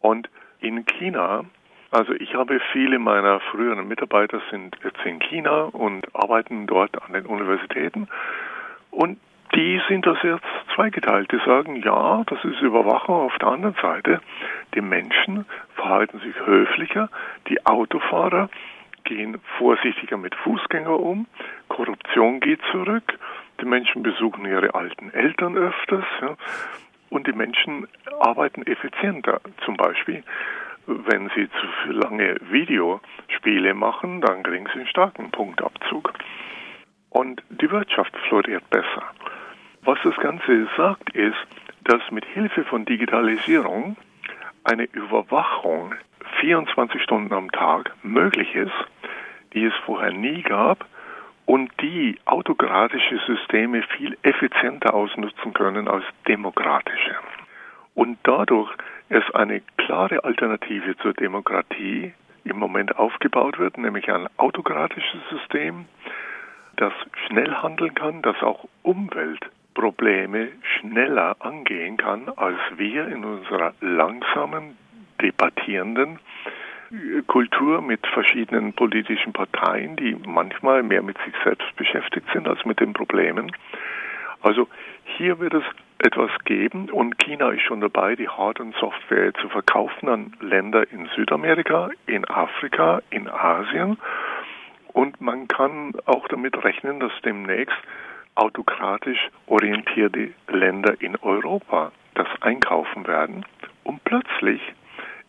Und 0.00 0.28
in 0.60 0.84
China 0.84 1.44
also 1.96 2.12
ich 2.12 2.34
habe 2.34 2.60
viele 2.72 2.98
meiner 2.98 3.40
früheren 3.40 3.88
Mitarbeiter 3.88 4.42
sind 4.50 4.76
jetzt 4.84 5.02
in 5.06 5.18
China 5.18 5.62
und 5.62 6.14
arbeiten 6.14 6.66
dort 6.66 7.02
an 7.02 7.14
den 7.14 7.24
Universitäten 7.24 8.06
und 8.90 9.18
die 9.54 9.80
sind 9.88 10.04
das 10.06 10.18
jetzt 10.22 10.44
zweigeteilt. 10.74 11.32
Die 11.32 11.40
sagen, 11.46 11.76
ja, 11.76 12.22
das 12.26 12.44
ist 12.44 12.60
Überwachung. 12.60 13.14
Auf 13.14 13.38
der 13.38 13.48
anderen 13.48 13.76
Seite, 13.80 14.20
die 14.74 14.82
Menschen 14.82 15.46
verhalten 15.74 16.18
sich 16.18 16.34
höflicher, 16.44 17.08
die 17.48 17.64
Autofahrer 17.64 18.50
gehen 19.04 19.40
vorsichtiger 19.56 20.18
mit 20.18 20.34
Fußgänger 20.34 21.00
um, 21.00 21.26
Korruption 21.68 22.40
geht 22.40 22.60
zurück, 22.72 23.18
die 23.62 23.64
Menschen 23.64 24.02
besuchen 24.02 24.44
ihre 24.44 24.74
alten 24.74 25.10
Eltern 25.14 25.56
öfters 25.56 26.04
ja, 26.20 26.36
und 27.08 27.26
die 27.26 27.32
Menschen 27.32 27.88
arbeiten 28.20 28.66
effizienter. 28.66 29.40
Zum 29.64 29.78
Beispiel 29.78 30.22
wenn 30.86 31.30
Sie 31.34 31.48
zu 31.48 31.92
lange 31.92 32.36
Videospiele 32.50 33.74
machen, 33.74 34.20
dann 34.20 34.42
kriegen 34.42 34.66
Sie 34.66 34.80
einen 34.80 34.88
starken 34.88 35.30
Punktabzug. 35.30 36.12
Und 37.10 37.42
die 37.50 37.70
Wirtschaft 37.70 38.16
floriert 38.28 38.68
besser. 38.70 39.02
Was 39.82 39.98
das 40.04 40.16
Ganze 40.16 40.68
sagt, 40.76 41.10
ist, 41.10 41.36
dass 41.84 42.02
mit 42.10 42.24
Hilfe 42.24 42.64
von 42.64 42.84
Digitalisierung 42.84 43.96
eine 44.64 44.84
Überwachung 44.84 45.94
24 46.40 47.02
Stunden 47.02 47.32
am 47.32 47.50
Tag 47.52 47.92
möglich 48.02 48.54
ist, 48.54 48.72
die 49.54 49.64
es 49.64 49.74
vorher 49.84 50.12
nie 50.12 50.42
gab 50.42 50.84
und 51.46 51.70
die 51.80 52.18
autokratische 52.24 53.20
Systeme 53.26 53.82
viel 53.96 54.18
effizienter 54.22 54.92
ausnutzen 54.92 55.54
können 55.54 55.88
als 55.88 56.04
demokratische. 56.26 57.16
Und 57.94 58.18
dadurch 58.24 58.70
es 59.08 59.22
eine 59.34 59.60
klare 59.76 60.24
Alternative 60.24 60.96
zur 60.98 61.12
Demokratie 61.12 62.12
im 62.44 62.58
Moment 62.58 62.96
aufgebaut 62.96 63.58
wird, 63.58 63.78
nämlich 63.78 64.10
ein 64.10 64.28
autokratisches 64.36 65.20
System, 65.30 65.86
das 66.76 66.92
schnell 67.26 67.54
handeln 67.54 67.94
kann, 67.94 68.22
das 68.22 68.40
auch 68.42 68.68
Umweltprobleme 68.82 70.48
schneller 70.78 71.36
angehen 71.40 71.96
kann, 71.96 72.28
als 72.36 72.58
wir 72.76 73.08
in 73.08 73.24
unserer 73.24 73.74
langsamen, 73.80 74.76
debattierenden 75.20 76.18
Kultur 77.26 77.82
mit 77.82 78.06
verschiedenen 78.06 78.72
politischen 78.72 79.32
Parteien, 79.32 79.96
die 79.96 80.16
manchmal 80.26 80.82
mehr 80.82 81.02
mit 81.02 81.16
sich 81.24 81.34
selbst 81.42 81.74
beschäftigt 81.76 82.26
sind 82.32 82.46
als 82.46 82.64
mit 82.64 82.78
den 82.80 82.92
Problemen. 82.92 83.50
Also 84.42 84.68
hier 85.16 85.40
wird 85.40 85.54
es 85.54 85.64
etwas 85.98 86.30
geben 86.44 86.90
und 86.90 87.18
China 87.18 87.50
ist 87.50 87.62
schon 87.62 87.80
dabei, 87.80 88.16
die 88.16 88.28
Hard- 88.28 88.60
und 88.60 88.74
Software 88.76 89.32
zu 89.34 89.48
verkaufen 89.48 90.08
an 90.08 90.32
Länder 90.40 90.90
in 90.90 91.08
Südamerika, 91.16 91.90
in 92.06 92.24
Afrika, 92.26 93.00
in 93.10 93.28
Asien. 93.28 93.98
Und 94.92 95.20
man 95.20 95.48
kann 95.48 95.92
auch 96.04 96.28
damit 96.28 96.62
rechnen, 96.64 97.00
dass 97.00 97.12
demnächst 97.24 97.76
autokratisch 98.34 99.30
orientierte 99.46 100.30
Länder 100.48 101.00
in 101.00 101.16
Europa 101.16 101.92
das 102.14 102.28
einkaufen 102.40 103.06
werden 103.06 103.44
und 103.84 104.04
plötzlich 104.04 104.60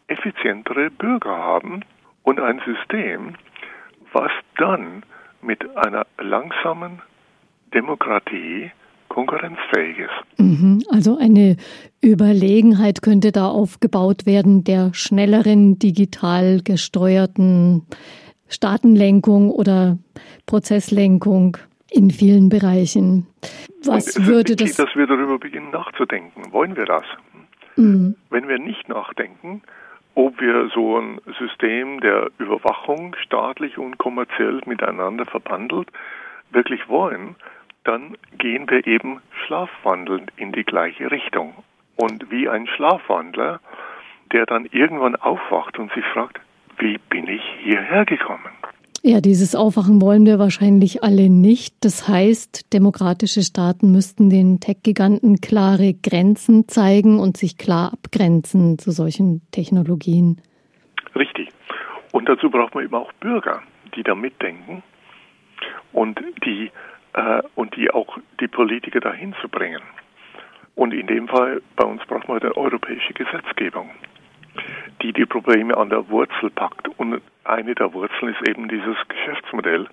effizientere 0.07 0.89
Bürger 0.89 1.37
haben 1.37 1.81
und 2.23 2.39
ein 2.39 2.61
System, 2.65 3.35
was 4.11 4.31
dann 4.57 5.03
mit 5.41 5.77
einer 5.77 6.05
langsamen 6.17 7.01
Demokratie 7.73 8.71
konkurrenzfähig 9.17 9.97
ist. 9.97 10.39
Mhm, 10.39 10.83
also 10.91 11.17
eine 11.17 11.57
Überlegenheit 12.03 13.01
könnte 13.01 13.31
da 13.31 13.47
aufgebaut 13.47 14.27
werden 14.27 14.63
der 14.63 14.93
schnelleren 14.93 15.79
digital 15.79 16.61
gesteuerten 16.63 17.87
Staatenlenkung 18.47 19.49
oder 19.49 19.97
Prozesslenkung 20.45 21.57
in 21.89 22.11
vielen 22.11 22.49
Bereichen. 22.49 23.25
Was 23.83 24.23
würde 24.23 24.55
das? 24.55 24.75
Dass 24.75 24.95
wir 24.95 25.07
darüber 25.07 25.39
beginnen 25.39 25.71
nachzudenken. 25.71 26.53
Wollen 26.53 26.75
wir 26.75 26.85
das? 26.85 27.05
Mhm. 27.75 28.15
Wenn 28.29 28.47
wir 28.47 28.59
nicht 28.59 28.87
nachdenken, 28.87 29.63
ob 30.13 30.39
wir 30.39 30.69
so 30.75 30.99
ein 30.99 31.19
System 31.39 32.01
der 32.01 32.29
Überwachung 32.37 33.15
staatlich 33.25 33.79
und 33.79 33.97
kommerziell 33.97 34.61
miteinander 34.67 35.25
verbandelt 35.25 35.87
wirklich 36.51 36.87
wollen, 36.87 37.35
dann 37.87 38.17
gehen 38.37 38.69
wir 38.69 38.85
eben 38.85 39.21
schlafwandelnd 39.45 40.31
in 40.35 40.51
die 40.51 40.63
gleiche 40.63 41.09
Richtung. 41.09 41.53
und 41.95 42.29
wie 42.29 42.47
ein 42.47 42.67
Schlafwandler, 42.67 43.59
der 44.31 44.45
dann 44.45 44.65
irgendwann 44.65 45.15
aufwacht 45.15 45.79
und 45.79 45.91
sich 45.93 46.05
fragt, 46.13 46.39
wie 46.77 46.99
bin 47.09 47.27
ich 47.27 47.41
hierher 47.63 48.05
gekommen? 48.05 48.51
Ja, 49.01 49.21
dieses 49.21 49.55
Aufwachen 49.55 50.01
wollen 50.01 50.25
wir 50.25 50.37
wahrscheinlich 50.37 51.03
alle 51.03 51.29
nicht. 51.29 51.75
Das 51.81 52.07
heißt, 52.07 52.73
demokratische 52.73 53.41
Staaten 53.41 53.91
müssten 53.91 54.29
den 54.29 54.59
Tech-Giganten 54.59 55.37
klare 55.37 55.93
Grenzen 55.93 56.67
zeigen 56.67 57.19
und 57.19 57.37
sich 57.37 57.57
klar 57.57 57.93
abgrenzen 57.93 58.77
zu 58.77 58.91
solchen 58.91 59.41
Technologien. 59.51 60.41
Richtig. 61.15 61.49
Und 62.11 62.27
dazu 62.27 62.49
braucht 62.49 62.75
man 62.75 62.83
eben 62.83 62.95
auch 62.95 63.11
Bürger, 63.13 63.61
die 63.95 64.03
da 64.03 64.13
mitdenken 64.13 64.83
und 65.93 66.19
die, 66.45 66.71
äh, 67.17 67.41
und 67.55 67.75
die 67.75 67.91
auch 67.91 68.17
die 68.39 68.47
Politiker 68.47 68.99
dahin 68.99 69.33
zu 69.41 69.49
bringen. 69.49 69.81
Und 70.75 70.93
in 70.93 71.07
dem 71.07 71.27
Fall, 71.27 71.61
bei 71.75 71.85
uns 71.85 72.05
braucht 72.05 72.27
man 72.27 72.39
eine 72.39 72.55
europäische 72.55 73.13
Gesetzgebung, 73.13 73.89
die 75.01 75.11
die 75.11 75.25
Probleme 75.25 75.75
an 75.75 75.89
der 75.89 76.07
Wurzel 76.09 76.51
packt. 76.51 76.87
Und 76.99 77.21
eine 77.43 77.73
der 77.73 77.91
Wurzeln 77.93 78.35
ist 78.35 78.47
eben 78.47 78.69
dieses 78.69 78.95
Geschäftsmodell, 79.07 79.87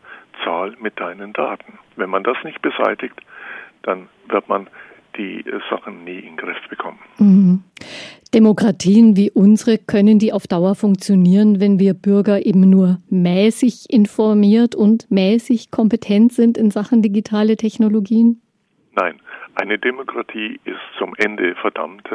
Zahl 0.45 0.77
mit 0.81 1.01
deinen 1.01 1.33
Daten. 1.33 1.79
Wenn 1.97 2.11
man 2.11 2.23
das 2.23 2.37
nicht 2.45 2.61
beseitigt, 2.61 3.19
dann 3.83 4.09
wird 4.29 4.49
man 4.49 4.69
die 5.17 5.45
Sachen 5.71 6.05
nie 6.05 6.19
in 6.19 6.25
den 6.25 6.37
Griff 6.37 6.69
bekommen. 6.69 6.99
Mhm. 7.19 7.65
Demokratien 8.35 9.17
wie 9.17 9.31
unsere, 9.31 9.79
können 9.79 10.19
die 10.19 10.33
auf 10.33 10.49
Dauer 10.49 10.75
funktionieren, 10.75 11.61
wenn 11.61 11.79
wir 11.79 11.95
Bürger 11.95 12.45
eben 12.45 12.69
nur 12.69 12.99
mäßig 13.09 13.87
informiert 13.91 14.75
und 14.75 15.09
mäßig 15.11 15.71
kompetent 15.71 16.33
sind 16.33 16.59
in 16.59 16.71
Sachen 16.73 17.01
digitale 17.01 17.57
Technologien? 17.57 18.43
Nein, 18.97 19.21
eine 19.55 19.79
Demokratie 19.79 20.59
ist 20.65 20.81
zum 20.99 21.15
Ende 21.17 21.55
verdammt, 21.55 22.09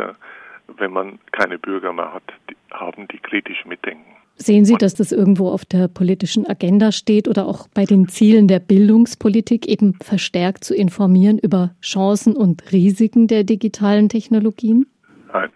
wenn 0.78 0.92
man 0.92 1.20
keine 1.32 1.58
Bürger 1.58 1.94
mehr 1.94 2.14
hat, 2.14 2.24
die 2.50 2.56
haben, 2.72 3.08
die 3.08 3.20
kritisch 3.20 3.66
mitdenken. 3.66 4.19
Sehen 4.42 4.64
Sie, 4.64 4.76
dass 4.76 4.96
das 4.96 5.12
irgendwo 5.12 5.50
auf 5.50 5.66
der 5.66 5.90
politischen 5.90 6.48
Agenda 6.48 6.94
steht 6.94 7.28
oder 7.28 7.46
auch 7.46 7.68
bei 7.74 7.84
den 7.84 8.08
Zielen 8.08 8.48
der 8.48 8.60
Bildungspolitik 8.60 9.68
eben 9.68 9.96
verstärkt 10.02 10.64
zu 10.64 10.74
informieren 10.74 11.38
über 11.38 11.72
Chancen 11.82 12.38
und 12.38 12.72
Risiken 12.72 13.28
der 13.28 13.44
digitalen 13.44 14.08
Technologien? 14.08 14.86
Nein, 15.34 15.50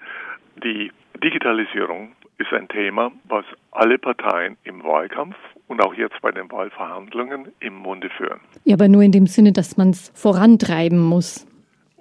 die 0.63 0.91
Digitalisierung 1.23 2.09
ist 2.37 2.51
ein 2.51 2.67
Thema, 2.67 3.11
was 3.29 3.45
alle 3.71 3.97
Parteien 3.97 4.57
im 4.65 4.83
Wahlkampf 4.83 5.35
und 5.67 5.81
auch 5.81 5.93
jetzt 5.93 6.21
bei 6.21 6.31
den 6.31 6.51
Wahlverhandlungen 6.51 7.47
im 7.61 7.75
Munde 7.75 8.09
führen. 8.09 8.41
Ja, 8.65 8.75
aber 8.75 8.89
nur 8.89 9.01
in 9.01 9.13
dem 9.13 9.27
Sinne, 9.27 9.53
dass 9.53 9.77
man 9.77 9.91
es 9.91 10.11
vorantreiben 10.13 10.99
muss. 10.99 11.47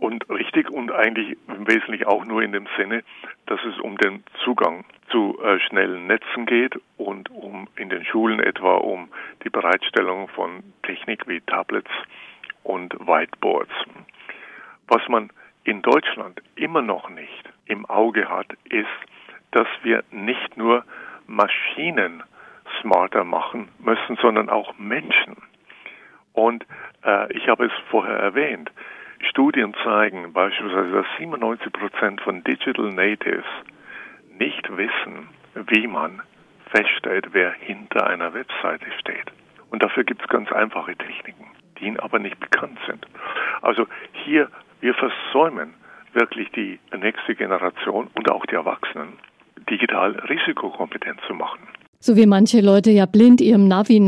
Und 0.02 0.28
richtig 0.28 0.68
und 0.68 0.90
eigentlich 0.90 1.38
im 1.46 1.68
Wesentlichen 1.68 2.06
auch 2.06 2.24
nur 2.24 2.42
in 2.42 2.50
dem 2.50 2.66
Sinne, 2.76 3.04
dass 3.46 3.60
es 3.62 3.78
um 3.78 3.96
den 3.98 4.24
Zugang 4.42 4.84
zu 5.12 5.38
äh, 5.40 5.60
schnellen 5.60 6.08
Netzen 6.08 6.44
geht 6.44 6.74
und 6.96 7.30
um 7.30 7.68
in 7.76 7.88
den 7.88 8.04
Schulen 8.04 8.40
etwa 8.40 8.78
um 8.78 9.10
die 9.44 9.48
Bereitstellung 9.48 10.26
von 10.26 10.64
Technik 10.82 11.28
wie 11.28 11.40
Tablets 11.42 11.92
und 12.64 12.94
Whiteboards. 12.98 13.70
Was 14.88 15.06
man 15.06 15.30
in 15.62 15.82
Deutschland 15.82 16.42
immer 16.56 16.82
noch 16.82 17.08
nicht 17.08 17.48
im 17.66 17.86
Auge 17.86 18.28
hat, 18.28 18.52
ist, 18.64 18.88
dass 19.52 19.68
wir 19.84 20.02
nicht 20.10 20.56
nur 20.56 20.84
Maschinen 21.28 22.24
smarter 22.80 23.22
machen 23.22 23.68
müssen, 23.78 24.16
sondern 24.20 24.50
auch 24.50 24.76
Menschen. 24.78 25.36
Und 26.32 26.66
äh, 27.04 27.32
ich 27.34 27.46
habe 27.46 27.66
es 27.66 27.72
vorher 27.88 28.16
erwähnt, 28.16 28.68
Studien 29.22 29.74
zeigen 29.84 30.32
beispielsweise, 30.32 30.92
dass 30.92 31.06
97 31.18 31.72
Prozent 31.72 32.20
von 32.20 32.44
Digital 32.44 32.90
Natives 32.92 33.46
nicht 34.38 34.68
wissen, 34.76 35.28
wie 35.54 35.86
man 35.86 36.22
feststellt, 36.70 37.28
wer 37.32 37.52
hinter 37.52 38.06
einer 38.06 38.34
Webseite 38.34 38.86
steht. 38.98 39.30
Und 39.70 39.82
dafür 39.82 40.04
gibt 40.04 40.22
es 40.22 40.28
ganz 40.28 40.50
einfache 40.52 40.96
Techniken, 40.96 41.46
die 41.78 41.86
ihnen 41.86 42.00
aber 42.00 42.18
nicht 42.18 42.38
bekannt 42.40 42.78
sind. 42.86 43.06
Also 43.62 43.86
hier, 44.24 44.48
wir 44.80 44.94
versäumen 44.94 45.74
wirklich 46.12 46.50
die 46.52 46.78
nächste 46.96 47.34
Generation 47.34 48.08
und 48.14 48.30
auch 48.30 48.44
die 48.46 48.54
Erwachsenen 48.54 49.14
digital 49.70 50.12
risikokompetent 50.28 51.20
zu 51.26 51.34
machen. 51.34 51.60
So 52.00 52.16
wie 52.16 52.26
manche 52.26 52.60
Leute 52.60 52.90
ja 52.90 53.06
blind 53.06 53.40
ihrem 53.40 53.68
Navi 53.68 54.00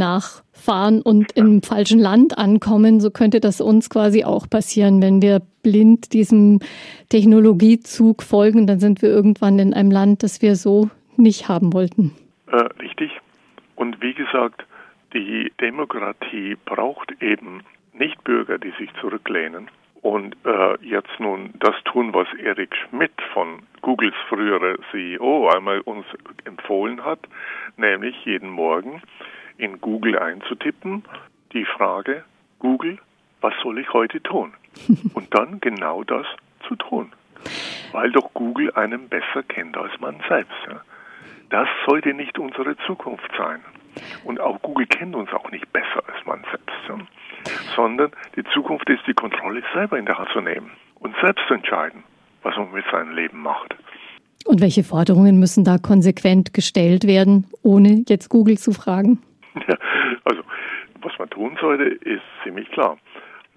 nachfahren 0.64 1.02
und 1.02 1.32
im 1.32 1.62
falschen 1.62 1.98
Land 1.98 2.38
ankommen, 2.38 3.00
so 3.00 3.10
könnte 3.10 3.40
das 3.40 3.60
uns 3.60 3.90
quasi 3.90 4.24
auch 4.24 4.48
passieren. 4.48 5.02
Wenn 5.02 5.22
wir 5.22 5.40
blind 5.62 6.12
diesem 6.12 6.60
Technologiezug 7.08 8.22
folgen, 8.22 8.66
dann 8.66 8.80
sind 8.80 9.02
wir 9.02 9.10
irgendwann 9.10 9.58
in 9.58 9.74
einem 9.74 9.90
Land, 9.90 10.22
das 10.22 10.42
wir 10.42 10.56
so 10.56 10.90
nicht 11.16 11.48
haben 11.48 11.72
wollten. 11.72 12.12
Äh, 12.50 12.56
richtig. 12.80 13.10
Und 13.76 14.00
wie 14.02 14.14
gesagt, 14.14 14.64
die 15.12 15.52
Demokratie 15.60 16.56
braucht 16.64 17.12
eben 17.20 17.62
nicht 17.92 18.22
Bürger, 18.24 18.58
die 18.58 18.72
sich 18.78 18.90
zurücklehnen, 19.00 19.68
und 20.02 20.36
äh, 20.44 20.76
jetzt 20.84 21.18
nun 21.18 21.54
das 21.60 21.74
tun, 21.84 22.12
was 22.12 22.26
Erik 22.34 22.76
Schmidt 22.76 23.14
von 23.32 23.62
Googles 23.80 24.12
frühere 24.28 24.76
CEO 24.90 25.48
einmal 25.48 25.80
uns 25.80 26.04
empfohlen 26.44 27.02
hat, 27.02 27.20
nämlich 27.78 28.14
jeden 28.26 28.50
Morgen 28.50 29.00
in 29.56 29.80
Google 29.80 30.18
einzutippen, 30.18 31.04
die 31.52 31.64
Frage, 31.64 32.24
Google, 32.58 32.98
was 33.40 33.54
soll 33.62 33.78
ich 33.78 33.92
heute 33.92 34.22
tun? 34.22 34.52
Und 35.14 35.34
dann 35.34 35.60
genau 35.60 36.02
das 36.04 36.26
zu 36.66 36.76
tun. 36.76 37.12
Weil 37.92 38.10
doch 38.10 38.32
Google 38.34 38.72
einen 38.72 39.08
besser 39.08 39.42
kennt 39.46 39.76
als 39.76 39.92
man 40.00 40.16
selbst. 40.28 40.56
Ja. 40.66 40.80
Das 41.50 41.68
sollte 41.86 42.14
nicht 42.14 42.38
unsere 42.38 42.76
Zukunft 42.86 43.30
sein. 43.36 43.60
Und 44.24 44.40
auch 44.40 44.60
Google 44.62 44.86
kennt 44.86 45.14
uns 45.14 45.32
auch 45.32 45.50
nicht 45.50 45.72
besser 45.72 46.02
als 46.08 46.24
man 46.26 46.42
selbst. 46.50 46.88
Ja 46.88 46.98
sondern 47.74 48.10
die 48.36 48.44
Zukunft 48.52 48.88
ist, 48.88 49.00
die 49.06 49.14
Kontrolle 49.14 49.62
selber 49.74 49.98
in 49.98 50.06
der 50.06 50.18
Hand 50.18 50.28
zu 50.32 50.40
nehmen 50.40 50.70
und 51.00 51.14
selbst 51.22 51.42
zu 51.48 51.54
entscheiden, 51.54 52.02
was 52.42 52.56
man 52.56 52.72
mit 52.72 52.84
seinem 52.90 53.14
Leben 53.14 53.42
macht. 53.42 53.74
Und 54.44 54.60
welche 54.60 54.84
Forderungen 54.84 55.38
müssen 55.38 55.64
da 55.64 55.78
konsequent 55.78 56.52
gestellt 56.52 57.06
werden, 57.06 57.46
ohne 57.62 58.04
jetzt 58.08 58.28
Google 58.28 58.58
zu 58.58 58.72
fragen? 58.72 59.20
Ja, 59.54 59.76
also, 60.24 60.42
was 61.00 61.18
man 61.18 61.30
tun 61.30 61.56
sollte, 61.60 61.84
ist 61.84 62.22
ziemlich 62.42 62.70
klar. 62.70 62.98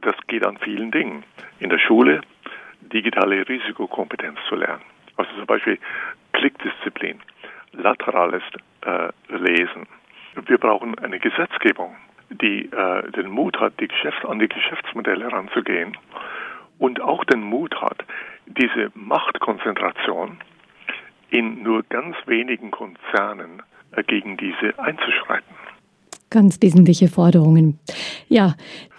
Das 0.01 0.15
geht 0.27 0.45
an 0.45 0.57
vielen 0.59 0.91
Dingen. 0.91 1.23
In 1.59 1.69
der 1.69 1.79
Schule 1.79 2.21
digitale 2.81 3.47
Risikokompetenz 3.47 4.39
zu 4.47 4.55
lernen. 4.55 4.83
Also 5.17 5.31
zum 5.35 5.45
Beispiel 5.45 5.79
Klickdisziplin, 6.33 7.19
laterales 7.73 8.43
äh, 8.81 9.09
Lesen. 9.29 9.87
Wir 10.45 10.57
brauchen 10.57 10.97
eine 10.99 11.19
Gesetzgebung, 11.19 11.95
die 12.29 12.65
äh, 12.71 13.11
den 13.11 13.29
Mut 13.29 13.59
hat, 13.59 13.79
die 13.79 13.87
Geschäfts 13.87 14.23
an 14.25 14.39
die 14.39 14.47
Geschäftsmodelle 14.47 15.25
heranzugehen 15.25 15.97
und 16.77 17.01
auch 17.01 17.23
den 17.25 17.41
Mut 17.41 17.81
hat, 17.81 18.05
diese 18.45 18.91
Machtkonzentration 18.93 20.37
in 21.29 21.63
nur 21.63 21.83
ganz 21.83 22.15
wenigen 22.25 22.71
Konzernen 22.71 23.63
äh, 23.91 24.03
gegen 24.03 24.37
diese 24.37 24.77
einzuschreiten. 24.77 25.46
Ganz 26.30 26.57
wesentliche 26.61 27.07
Forderungen. 27.07 27.80
Ja, 28.28 28.55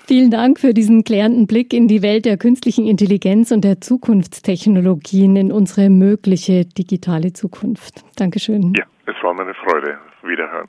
vielen 0.07 0.31
Dank 0.31 0.59
für 0.59 0.72
diesen 0.72 1.05
klärenden 1.05 1.47
Blick 1.47 1.72
in 1.72 1.89
die 1.89 2.03
Welt 2.03 2.24
der 2.24 2.37
künstlichen 2.39 2.87
Intelligenz 2.87 3.51
und 3.51 3.64
der 3.64 3.81
Zukunftstechnologien 3.81 5.37
in 5.37 5.53
unsere 5.53 5.91
mögliche 5.91 6.64
digitale 6.64 7.33
Zukunft. 7.33 8.05
Dankeschön. 8.16 8.72
Ja, 8.76 8.85
es 9.07 9.22
war 9.22 9.35
mir 9.35 9.43
eine 9.43 9.55
Freude. 9.55 9.99
Wiederhören. 10.22 10.66